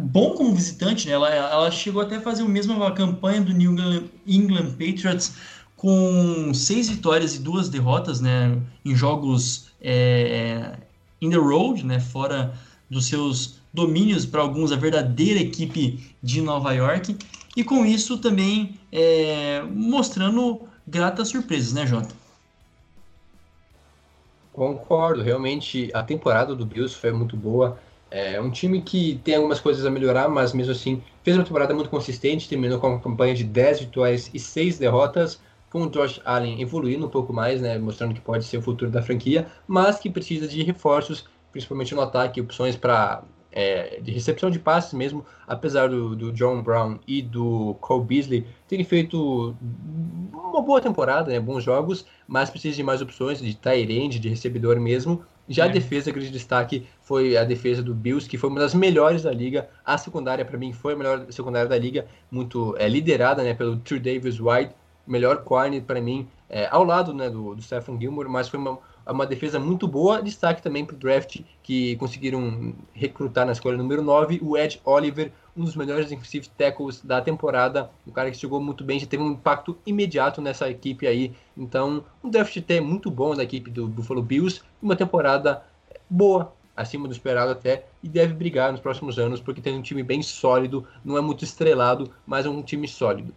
[0.05, 1.09] bom como visitante.
[1.09, 1.15] Né?
[1.15, 5.35] Ela, ela chegou até a fazer a mesma campanha do New England, England Patriots
[5.81, 8.61] com seis vitórias e duas derrotas né?
[8.85, 10.77] em jogos é,
[11.23, 11.99] in the road, né?
[11.99, 12.53] fora
[12.91, 17.17] dos seus domínios para alguns a verdadeira equipe de Nova York
[17.57, 22.15] e com isso também é, mostrando gratas surpresas, né, Jota?
[24.53, 27.79] Concordo, realmente a temporada do Bills foi muito boa.
[28.11, 31.73] É um time que tem algumas coisas a melhorar, mas mesmo assim fez uma temporada
[31.73, 35.41] muito consistente, terminou com uma campanha de 10 vitórias e 6 derrotas,
[35.71, 38.91] com o Josh Allen evoluindo um pouco mais, né, mostrando que pode ser o futuro
[38.91, 44.51] da franquia, mas que precisa de reforços, principalmente no ataque, opções para é, de recepção
[44.51, 49.57] de passes mesmo, apesar do, do, John Brown e do Cole Beasley terem feito
[50.33, 54.79] uma boa temporada, né, bons jogos, mas precisa de mais opções de tight de recebedor
[54.79, 55.25] mesmo.
[55.49, 55.69] Já é.
[55.69, 59.33] a defesa, grande destaque, foi a defesa do Bills, que foi uma das melhores da
[59.33, 59.69] liga.
[59.85, 63.77] A secundária, para mim, foi a melhor secundária da liga, muito é, liderada né, pelo
[63.79, 64.73] True Davis White,
[65.07, 68.79] melhor corner para mim, é, ao lado né, do, do Stephen Gilmore, mas foi uma,
[69.07, 70.23] uma defesa muito boa.
[70.23, 75.33] Destaque também para o draft, que conseguiram recrutar na escolha número 9 o Ed Oliver,
[75.57, 77.91] um dos melhores defensive tackles da temporada.
[78.07, 81.33] Um cara que chegou muito bem, já teve um impacto imediato nessa equipe aí.
[81.57, 84.61] Então, um draft até muito bom da equipe do Buffalo Bills.
[84.83, 85.63] Uma temporada
[86.09, 90.03] boa, acima do esperado até, e deve brigar nos próximos anos, porque tem um time
[90.03, 93.33] bem sólido, não é muito estrelado, mas é um time sólido.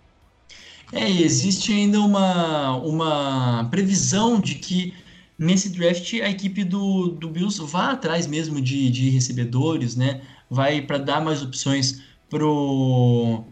[0.95, 4.93] É, existe ainda uma, uma previsão de que
[5.37, 10.21] nesse draft a equipe do, do Bills vá atrás mesmo de, de recebedores, né?
[10.47, 13.43] Vai para dar mais opções pro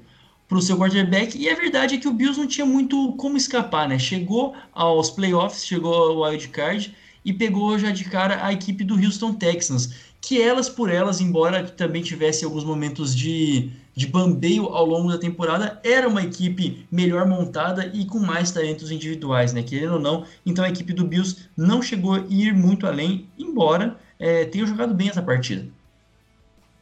[0.47, 1.37] pro seu quarterback.
[1.37, 3.97] E a verdade é que o Bills não tinha muito como escapar, né?
[3.97, 6.93] Chegou aos playoffs, chegou ao wild card
[7.25, 11.63] e pegou já de cara a equipe do Houston Texans, que elas por elas, embora
[11.63, 17.27] também tivesse alguns momentos de de bambeio ao longo da temporada, era uma equipe melhor
[17.27, 19.63] montada e com mais talentos individuais, né?
[19.63, 23.97] Querendo ou não, então a equipe do Bills não chegou a ir muito além, embora
[24.17, 25.67] é, tenha jogado bem essa partida.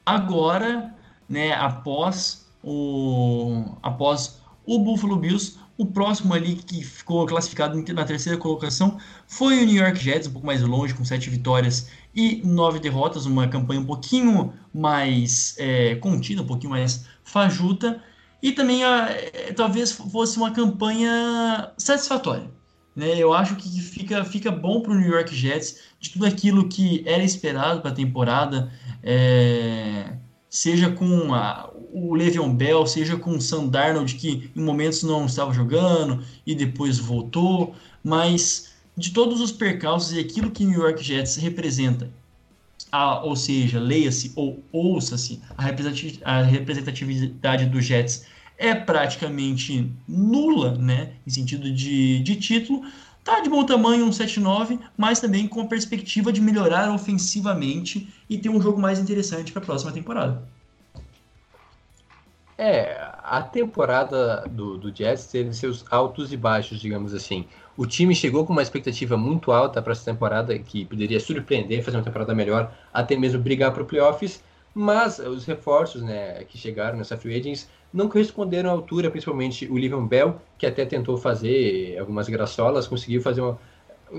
[0.05, 0.93] Agora,
[1.27, 8.37] né, após o, após o Buffalo Bills, o próximo ali que ficou classificado na terceira
[8.37, 12.79] colocação foi o New York Jets, um pouco mais longe, com sete vitórias e nove
[12.79, 18.03] derrotas, uma campanha um pouquinho mais é, contida, um pouquinho mais fajuta,
[18.43, 22.51] e também é, talvez fosse uma campanha satisfatória.
[22.93, 23.17] Né?
[23.17, 27.03] Eu acho que fica, fica bom para o New York Jets de tudo aquilo que
[27.05, 28.69] era esperado para a temporada,
[29.01, 30.17] é,
[30.49, 35.25] seja com a, o Le'Veon Bell, seja com o Sam Darnold, que em momentos não
[35.25, 41.03] estava jogando e depois voltou, mas de todos os percalços e aquilo que New York
[41.03, 42.09] Jets representa,
[42.91, 48.25] a, ou seja, leia-se ou ouça-se, a representatividade dos Jets
[48.57, 52.83] é praticamente nula, né, em sentido de, de título,
[53.23, 58.37] tá de bom tamanho, um 7-9, mas também com a perspectiva de melhorar ofensivamente e
[58.37, 60.43] ter um jogo mais interessante para a próxima temporada.
[62.61, 67.45] É, a temporada do, do Jets teve seus altos e baixos, digamos assim.
[67.77, 71.95] O time chegou com uma expectativa muito alta para essa temporada, que poderia surpreender, fazer
[71.95, 74.43] uma temporada melhor, até mesmo brigar para o playoffs,
[74.73, 79.77] mas os reforços né, que chegaram nessa free agents não corresponderam à altura, principalmente o
[79.77, 83.57] Livion Bell, que até tentou fazer algumas graçolas, conseguiu fazer uma...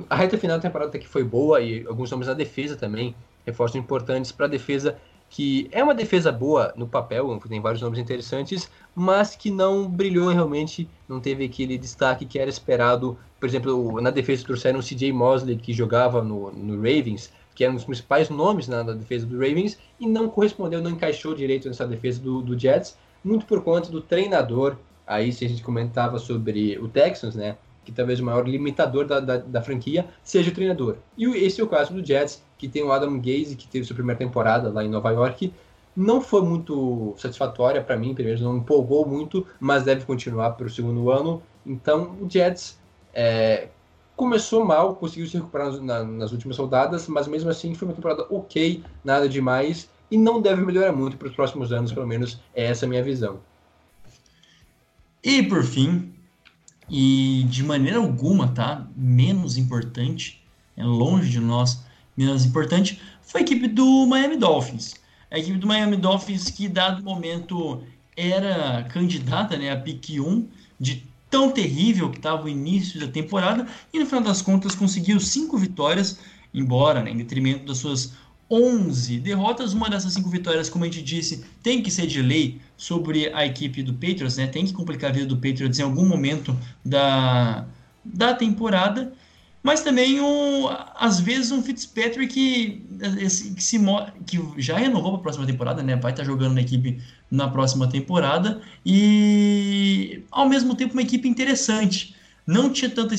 [0.08, 3.76] A reta final da temporada que foi boa, e alguns nomes na defesa também, reforços
[3.76, 4.96] importantes para a defesa
[5.30, 10.28] que é uma defesa boa no papel, tem vários nomes interessantes, mas que não brilhou
[10.28, 13.16] realmente, não teve aquele destaque que era esperado.
[13.38, 17.72] Por exemplo, na defesa trouxeram o CJ Mosley, que jogava no, no Ravens, que era
[17.72, 21.68] um dos principais nomes na, na, defesa do Ravens, e não correspondeu, não encaixou direito
[21.68, 24.76] nessa defesa do, do Jets, muito por conta do treinador.
[25.06, 27.56] Aí, se a gente comentava sobre o Texans, né?
[27.84, 30.96] que talvez o maior limitador da, da, da, franquia seja o treinador.
[31.16, 33.96] E esse é o caso do Jets, que tem o Adam Gaze, que teve sua
[33.96, 35.50] primeira temporada lá em Nova York.
[35.96, 40.70] Não foi muito satisfatória para mim, primeiro não empolgou muito, mas deve continuar para o
[40.70, 41.42] segundo ano.
[41.64, 42.78] Então o Jets
[43.14, 43.68] é,
[44.14, 48.84] começou mal, conseguiu se recuperar nas, últimas rodadas, mas mesmo assim foi uma temporada ok,
[49.02, 52.84] nada demais, e não deve melhorar muito para os próximos anos, pelo menos é essa
[52.84, 53.40] a minha visão.
[55.24, 56.12] E por fim,
[56.90, 58.86] e de maneira alguma, tá?
[58.94, 60.44] Menos importante,
[60.76, 61.88] é longe de nós,
[62.20, 64.94] menos importante, foi a equipe do Miami Dolphins.
[65.30, 67.82] A equipe do Miami Dolphins que, dado momento,
[68.16, 70.46] era candidata né, a pique 1
[70.78, 75.20] de tão terrível que estava o início da temporada e no final das contas conseguiu
[75.20, 76.18] cinco vitórias,
[76.52, 78.12] embora né, em detrimento das suas
[78.50, 79.72] 11 derrotas.
[79.72, 83.46] Uma dessas cinco vitórias, como a gente disse, tem que ser de lei sobre a
[83.46, 84.48] equipe do Patriots, né?
[84.48, 87.64] Tem que complicar a vida do Patriots em algum momento da,
[88.04, 89.12] da temporada.
[89.62, 93.78] Mas também, um, às vezes, um Fitzpatrick que, que, se,
[94.26, 95.96] que já renovou para a próxima temporada, né?
[95.96, 96.98] Vai estar jogando na equipe
[97.30, 98.62] na próxima temporada.
[98.84, 102.16] E, ao mesmo tempo, uma equipe interessante.
[102.46, 103.14] Não tinha tanta.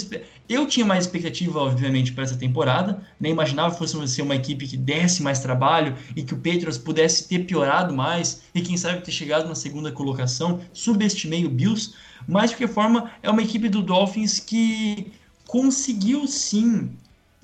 [0.49, 3.01] Eu tinha mais expectativa, obviamente, para essa temporada.
[3.19, 3.35] Nem né?
[3.35, 7.27] imaginava que fosse ser uma equipe que desse mais trabalho e que o Patriots pudesse
[7.27, 10.59] ter piorado mais e, quem sabe, ter chegado na segunda colocação.
[10.73, 11.93] Subestimei o Bills,
[12.27, 15.13] mas de qualquer forma, é uma equipe do Dolphins que
[15.52, 16.89] conseguiu sim,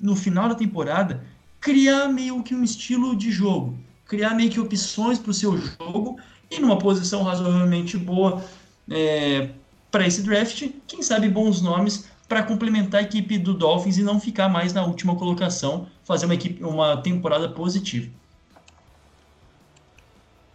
[0.00, 1.22] no final da temporada,
[1.60, 6.18] criar meio que um estilo de jogo, criar meio que opções para o seu jogo
[6.50, 8.42] e numa posição razoavelmente boa
[8.90, 9.50] é,
[9.90, 14.18] para esse draft, quem sabe bons nomes para complementar a equipe do Dolphins e não
[14.18, 18.10] ficar mais na última colocação, fazer uma, equipe, uma temporada positiva.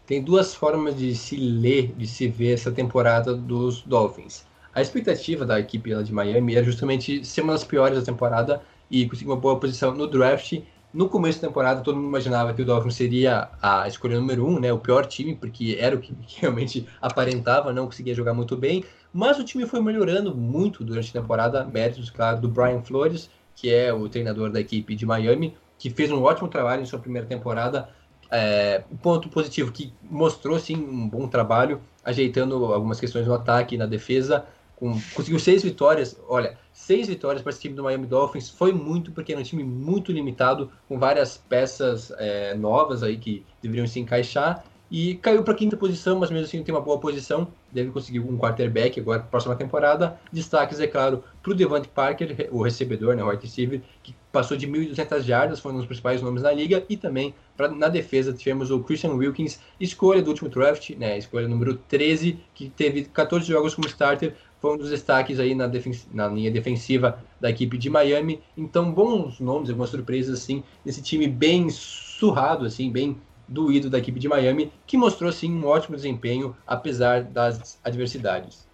[0.08, 4.43] Tem duas formas de se ler, de se ver essa temporada dos Dolphins.
[4.76, 9.07] A expectativa da equipe de Miami era justamente ser uma das piores da temporada e
[9.07, 10.59] conseguir uma boa posição no draft.
[10.91, 14.59] No começo da temporada, todo mundo imaginava que o Dolphins seria a escolha número um,
[14.59, 18.84] né, o pior time, porque era o que realmente aparentava, não conseguia jogar muito bem.
[19.13, 23.71] Mas o time foi melhorando muito durante a temporada, méritos, claro, do Brian Flores, que
[23.71, 27.28] é o treinador da equipe de Miami, que fez um ótimo trabalho em sua primeira
[27.28, 27.89] temporada.
[28.32, 33.78] É, ponto positivo que mostrou sim um bom trabalho, ajeitando algumas questões no ataque e
[33.78, 34.43] na defesa
[34.84, 36.19] com, conseguiu seis vitórias.
[36.27, 39.63] Olha, seis vitórias para esse time do Miami Dolphins foi muito, porque era um time
[39.63, 44.65] muito limitado, com várias peças é, novas aí que deveriam se encaixar.
[44.91, 47.47] E caiu para quinta posição, mas mesmo assim tem uma boa posição.
[47.71, 50.19] Deve conseguir um quarterback agora para a próxima temporada.
[50.31, 54.55] Destaques, é claro, para o Devante Parker, o recebedor, né, o wide receiver, que passou
[54.55, 56.84] de 1.200 jardas, foi um dos principais nomes na liga.
[56.88, 61.47] E também pra, na defesa tivemos o Christian Wilkins, escolha do último draft, né, escolha
[61.47, 65.70] número 13, que teve 14 jogos como starter, foi um dos destaques aí na,
[66.14, 68.39] na, linha defensiva da equipe de Miami.
[68.55, 74.18] Então, bons nomes, algumas surpresas assim, desse time bem surrado, assim, bem doído da equipe
[74.22, 78.66] de Miami, que mostrou assim um ótimo desempenho apesar das adversidades.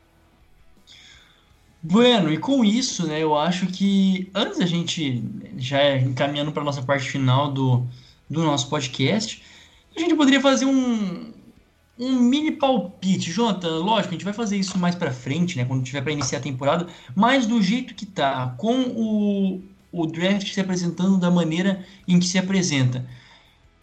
[1.81, 5.23] Bueno, e com isso, né, eu acho que antes da gente
[5.57, 7.83] já encaminhando para nossa parte final do,
[8.29, 9.41] do nosso podcast,
[9.97, 11.33] a gente poderia fazer um,
[11.99, 13.31] um mini palpite.
[13.31, 16.39] Jonathan, lógico, a gente vai fazer isso mais para frente, né, quando tiver para iniciar
[16.39, 21.85] a temporada, mas do jeito que tá, com o, o draft se apresentando da maneira
[22.07, 23.05] em que se apresenta,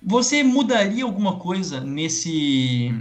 [0.03, 2.95] você mudaria alguma coisa nesse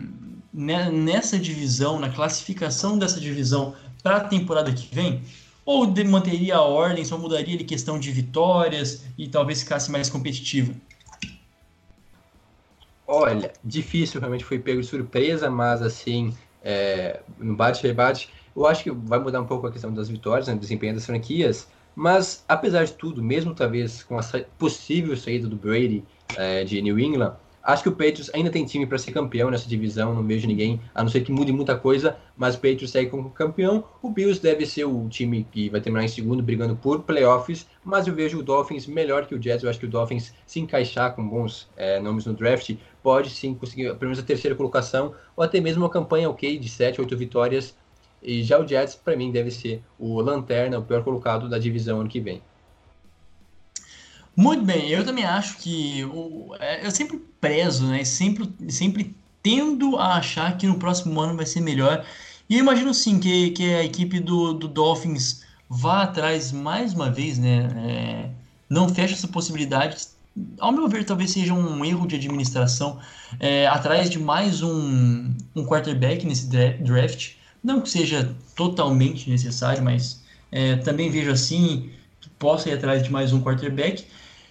[0.53, 5.21] né, nessa divisão, na classificação dessa divisão para a temporada que vem?
[5.65, 10.73] Ou manteria a ordem, só mudaria de questão de vitórias e talvez ficasse mais competitiva?
[13.07, 16.33] Olha, difícil, realmente foi pego de surpresa, mas assim,
[16.63, 20.55] é, no bate-rebate, eu acho que vai mudar um pouco a questão das vitórias, né,
[20.55, 24.23] desempenho das franquias, mas apesar de tudo, mesmo talvez com a
[24.57, 26.03] possível saída do Brady
[26.35, 27.35] é, de New England,
[27.65, 30.79] Acho que o Patriots ainda tem time para ser campeão nessa divisão, não vejo ninguém,
[30.93, 33.83] a não ser que mude muita coisa, mas o Patriots segue como campeão.
[34.03, 38.05] O Bills deve ser o time que vai terminar em segundo, brigando por playoffs, mas
[38.05, 39.63] eu vejo o Dolphins melhor que o Jets.
[39.63, 43.55] Eu acho que o Dolphins, se encaixar com bons é, nomes no draft, pode sim
[43.55, 47.17] conseguir pelo menos a terceira colocação, ou até mesmo uma campanha ok de 7, 8
[47.17, 47.75] vitórias.
[48.21, 51.99] E já o Jets, para mim, deve ser o lanterna, o pior colocado da divisão
[51.99, 52.43] ano que vem.
[54.35, 58.03] Muito bem, eu também acho que o, é, eu sempre prezo, né?
[58.03, 62.05] Sempre, sempre tendo a achar que no próximo ano vai ser melhor.
[62.49, 67.09] E eu imagino sim que, que a equipe do, do Dolphins vá atrás mais uma
[67.09, 67.69] vez, né?
[67.77, 68.29] É,
[68.69, 69.97] não fecha essa possibilidade.
[70.59, 72.99] Ao meu ver, talvez seja um erro de administração
[73.39, 77.33] é, atrás de mais um, um quarterback nesse draft.
[77.63, 80.21] Não que seja totalmente necessário, mas
[80.51, 84.05] é, também vejo assim que possa ir atrás de mais um quarterback.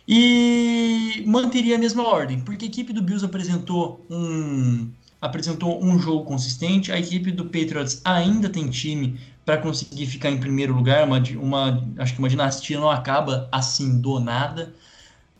[0.07, 4.91] E manteria a mesma ordem, porque a equipe do Bills apresentou um,
[5.21, 10.39] apresentou um jogo consistente, a equipe do Patriots ainda tem time para conseguir ficar em
[10.39, 14.75] primeiro lugar, uma, uma, acho que uma dinastia não acaba assim do nada.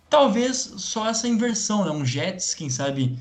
[0.09, 1.91] Talvez só essa inversão, né?
[1.91, 3.19] Um Jets, quem sabe.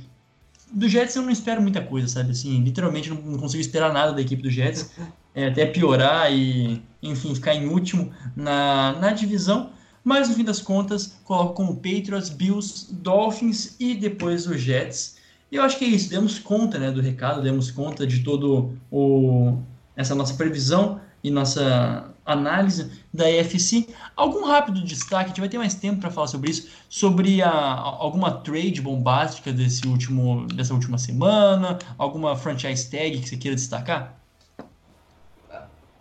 [0.72, 2.32] Do Jets eu não espero muita coisa, sabe?
[2.32, 4.92] Assim, literalmente não, consigo esperar nada da equipe do Jets.
[5.36, 9.72] É, até piorar e, enfim, ficar em último na, na divisão.
[10.04, 15.18] Mas no fim das contas, coloco como Patriots, Bills, Dolphins e depois os Jets.
[15.52, 18.76] E eu acho que é isso, demos conta né, do recado, demos conta de todo
[18.92, 19.60] o
[19.96, 23.88] essa nossa previsão e nossa análise da EFC.
[24.16, 27.52] Algum rápido destaque, a gente vai ter mais tempo para falar sobre isso, sobre a,
[27.52, 34.23] alguma trade bombástica desse último, dessa última semana, alguma franchise tag que você queira destacar?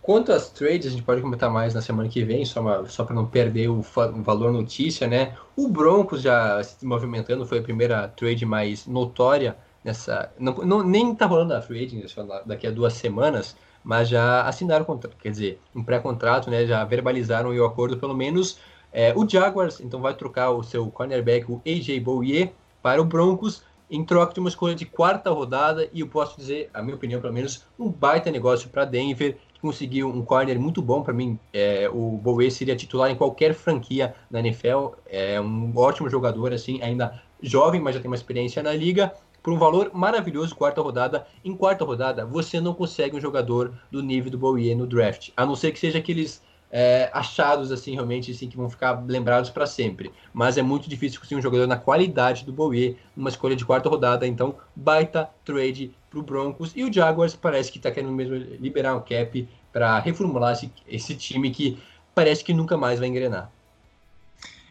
[0.03, 3.15] Quanto às trades, a gente pode comentar mais na semana que vem, só, só para
[3.15, 5.33] não perder o, o, valor notícia, né?
[5.55, 10.29] O Broncos já se movimentando, foi a primeira trade mais notória nessa.
[10.37, 12.05] Não, não nem tá rolando a trade
[12.45, 14.85] daqui a duas semanas, mas já assinaram
[15.21, 16.65] quer dizer, um pré-contrato, né?
[16.65, 18.59] Já verbalizaram o acordo, pelo menos.
[18.91, 22.51] É, o Jaguars, então, vai trocar o seu cornerback, o AJ Bouye,
[22.81, 26.69] para o Broncos, em troca de uma escolha de quarta rodada, e eu posso dizer,
[26.73, 31.01] a minha opinião, pelo menos, um baita negócio para Denver conseguiu um corner muito bom
[31.01, 31.39] para mim.
[31.53, 34.89] É, o Bowie seria titular em qualquer franquia na NFL.
[35.09, 39.13] É um ótimo jogador, assim, ainda jovem, mas já tem uma experiência na liga.
[39.41, 41.25] Por um valor maravilhoso, quarta rodada.
[41.45, 45.45] Em quarta rodada, você não consegue um jogador do nível do Bowie no draft, a
[45.45, 49.65] não ser que seja aqueles é, achados assim realmente assim que vão ficar lembrados para
[49.65, 50.11] sempre.
[50.33, 53.87] Mas é muito difícil conseguir um jogador na qualidade do Bowie numa escolha de quarta
[53.87, 54.27] rodada.
[54.27, 56.71] Então, baita trade para o Broncos.
[56.75, 61.15] E o Jaguars parece que está querendo mesmo liberar um cap para reformular esse, esse,
[61.15, 61.79] time que
[62.13, 63.51] parece que nunca mais vai engrenar.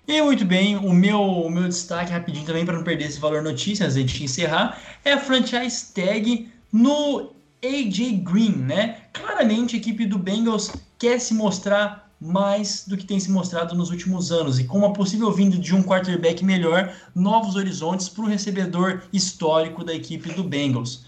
[0.06, 3.42] E muito bem, o meu, o meu destaque rapidinho também para não perder esse valor
[3.42, 7.32] notícias antes de encerrar é a franchise tag no
[7.62, 9.02] AJ Green, né?
[9.12, 13.90] Claramente a equipe do Bengals quer se mostrar mais do que tem se mostrado nos
[13.90, 18.28] últimos anos e com uma possível vinda de um quarterback melhor, novos horizontes para o
[18.28, 21.04] recebedor histórico da equipe do Bengals.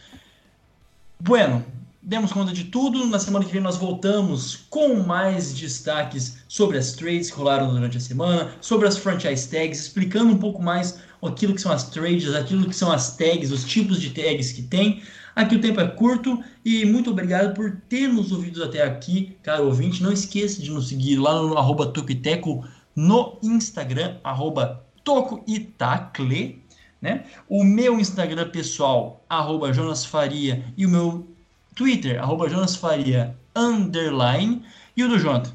[1.20, 1.64] Bueno,
[2.02, 3.06] demos conta de tudo.
[3.06, 7.96] Na semana que vem nós voltamos com mais destaques sobre as trades que rolaram durante
[7.96, 12.34] a semana, sobre as franchise tags, explicando um pouco mais aquilo que são as trades,
[12.34, 15.02] aquilo que são as tags, os tipos de tags que tem.
[15.34, 19.64] Aqui o tempo é curto e muito obrigado por ter nos ouvido até aqui, caro
[19.64, 20.02] ouvinte.
[20.02, 26.62] Não esqueça de nos seguir lá no arroba Tokiteco no Instagram, arroba Tocoitacle,
[27.04, 27.24] né?
[27.46, 31.28] O meu Instagram pessoal, arroba Jonas Faria, e o meu
[31.76, 34.64] Twitter, arroba Jonas Faria, underline,
[34.96, 35.52] e o do Jonathan?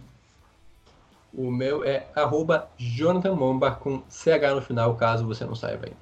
[1.33, 5.97] O meu é arroba Jonathan Momba com CH no final, caso você não saiba ainda.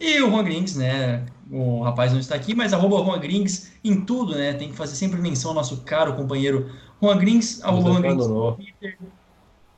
[0.00, 1.24] E o Juan Grings, né?
[1.50, 4.52] O rapaz não está aqui, mas arroba Juan Grings em tudo, né?
[4.52, 8.52] Tem que fazer sempre menção ao nosso caro companheiro Juan Grings, arroba Juan Grings no
[8.52, 8.98] Twitter.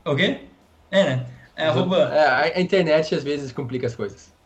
[0.03, 0.41] O quê?
[0.89, 1.25] É, né?
[1.55, 1.97] É, arroba...
[1.97, 4.38] é, a internet às vezes complica as coisas.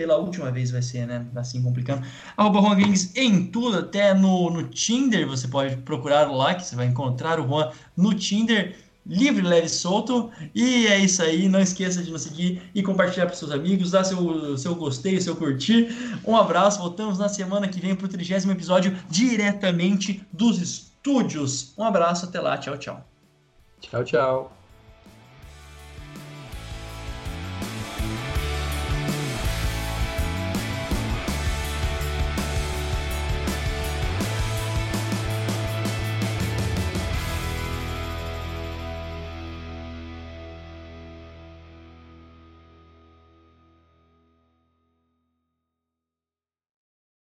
[0.00, 1.26] Pela última vez vai ser, né?
[1.36, 2.06] Assim complicando.
[2.34, 2.78] Arroba Juan
[3.14, 7.46] em tudo, até no, no Tinder, você pode procurar lá, que você vai encontrar o
[7.46, 8.74] Juan no Tinder
[9.04, 10.30] livre, leve e solto.
[10.54, 11.50] E é isso aí.
[11.50, 15.36] Não esqueça de nos seguir e compartilhar para seus amigos, dar seu, seu gostei, seu
[15.36, 15.94] curtir.
[16.26, 16.78] Um abraço.
[16.78, 21.74] Voltamos na semana que vem para o trigésimo episódio diretamente dos estúdios.
[21.76, 22.56] Um abraço, até lá.
[22.56, 23.04] Tchau, tchau.
[23.82, 24.59] Tchau, tchau.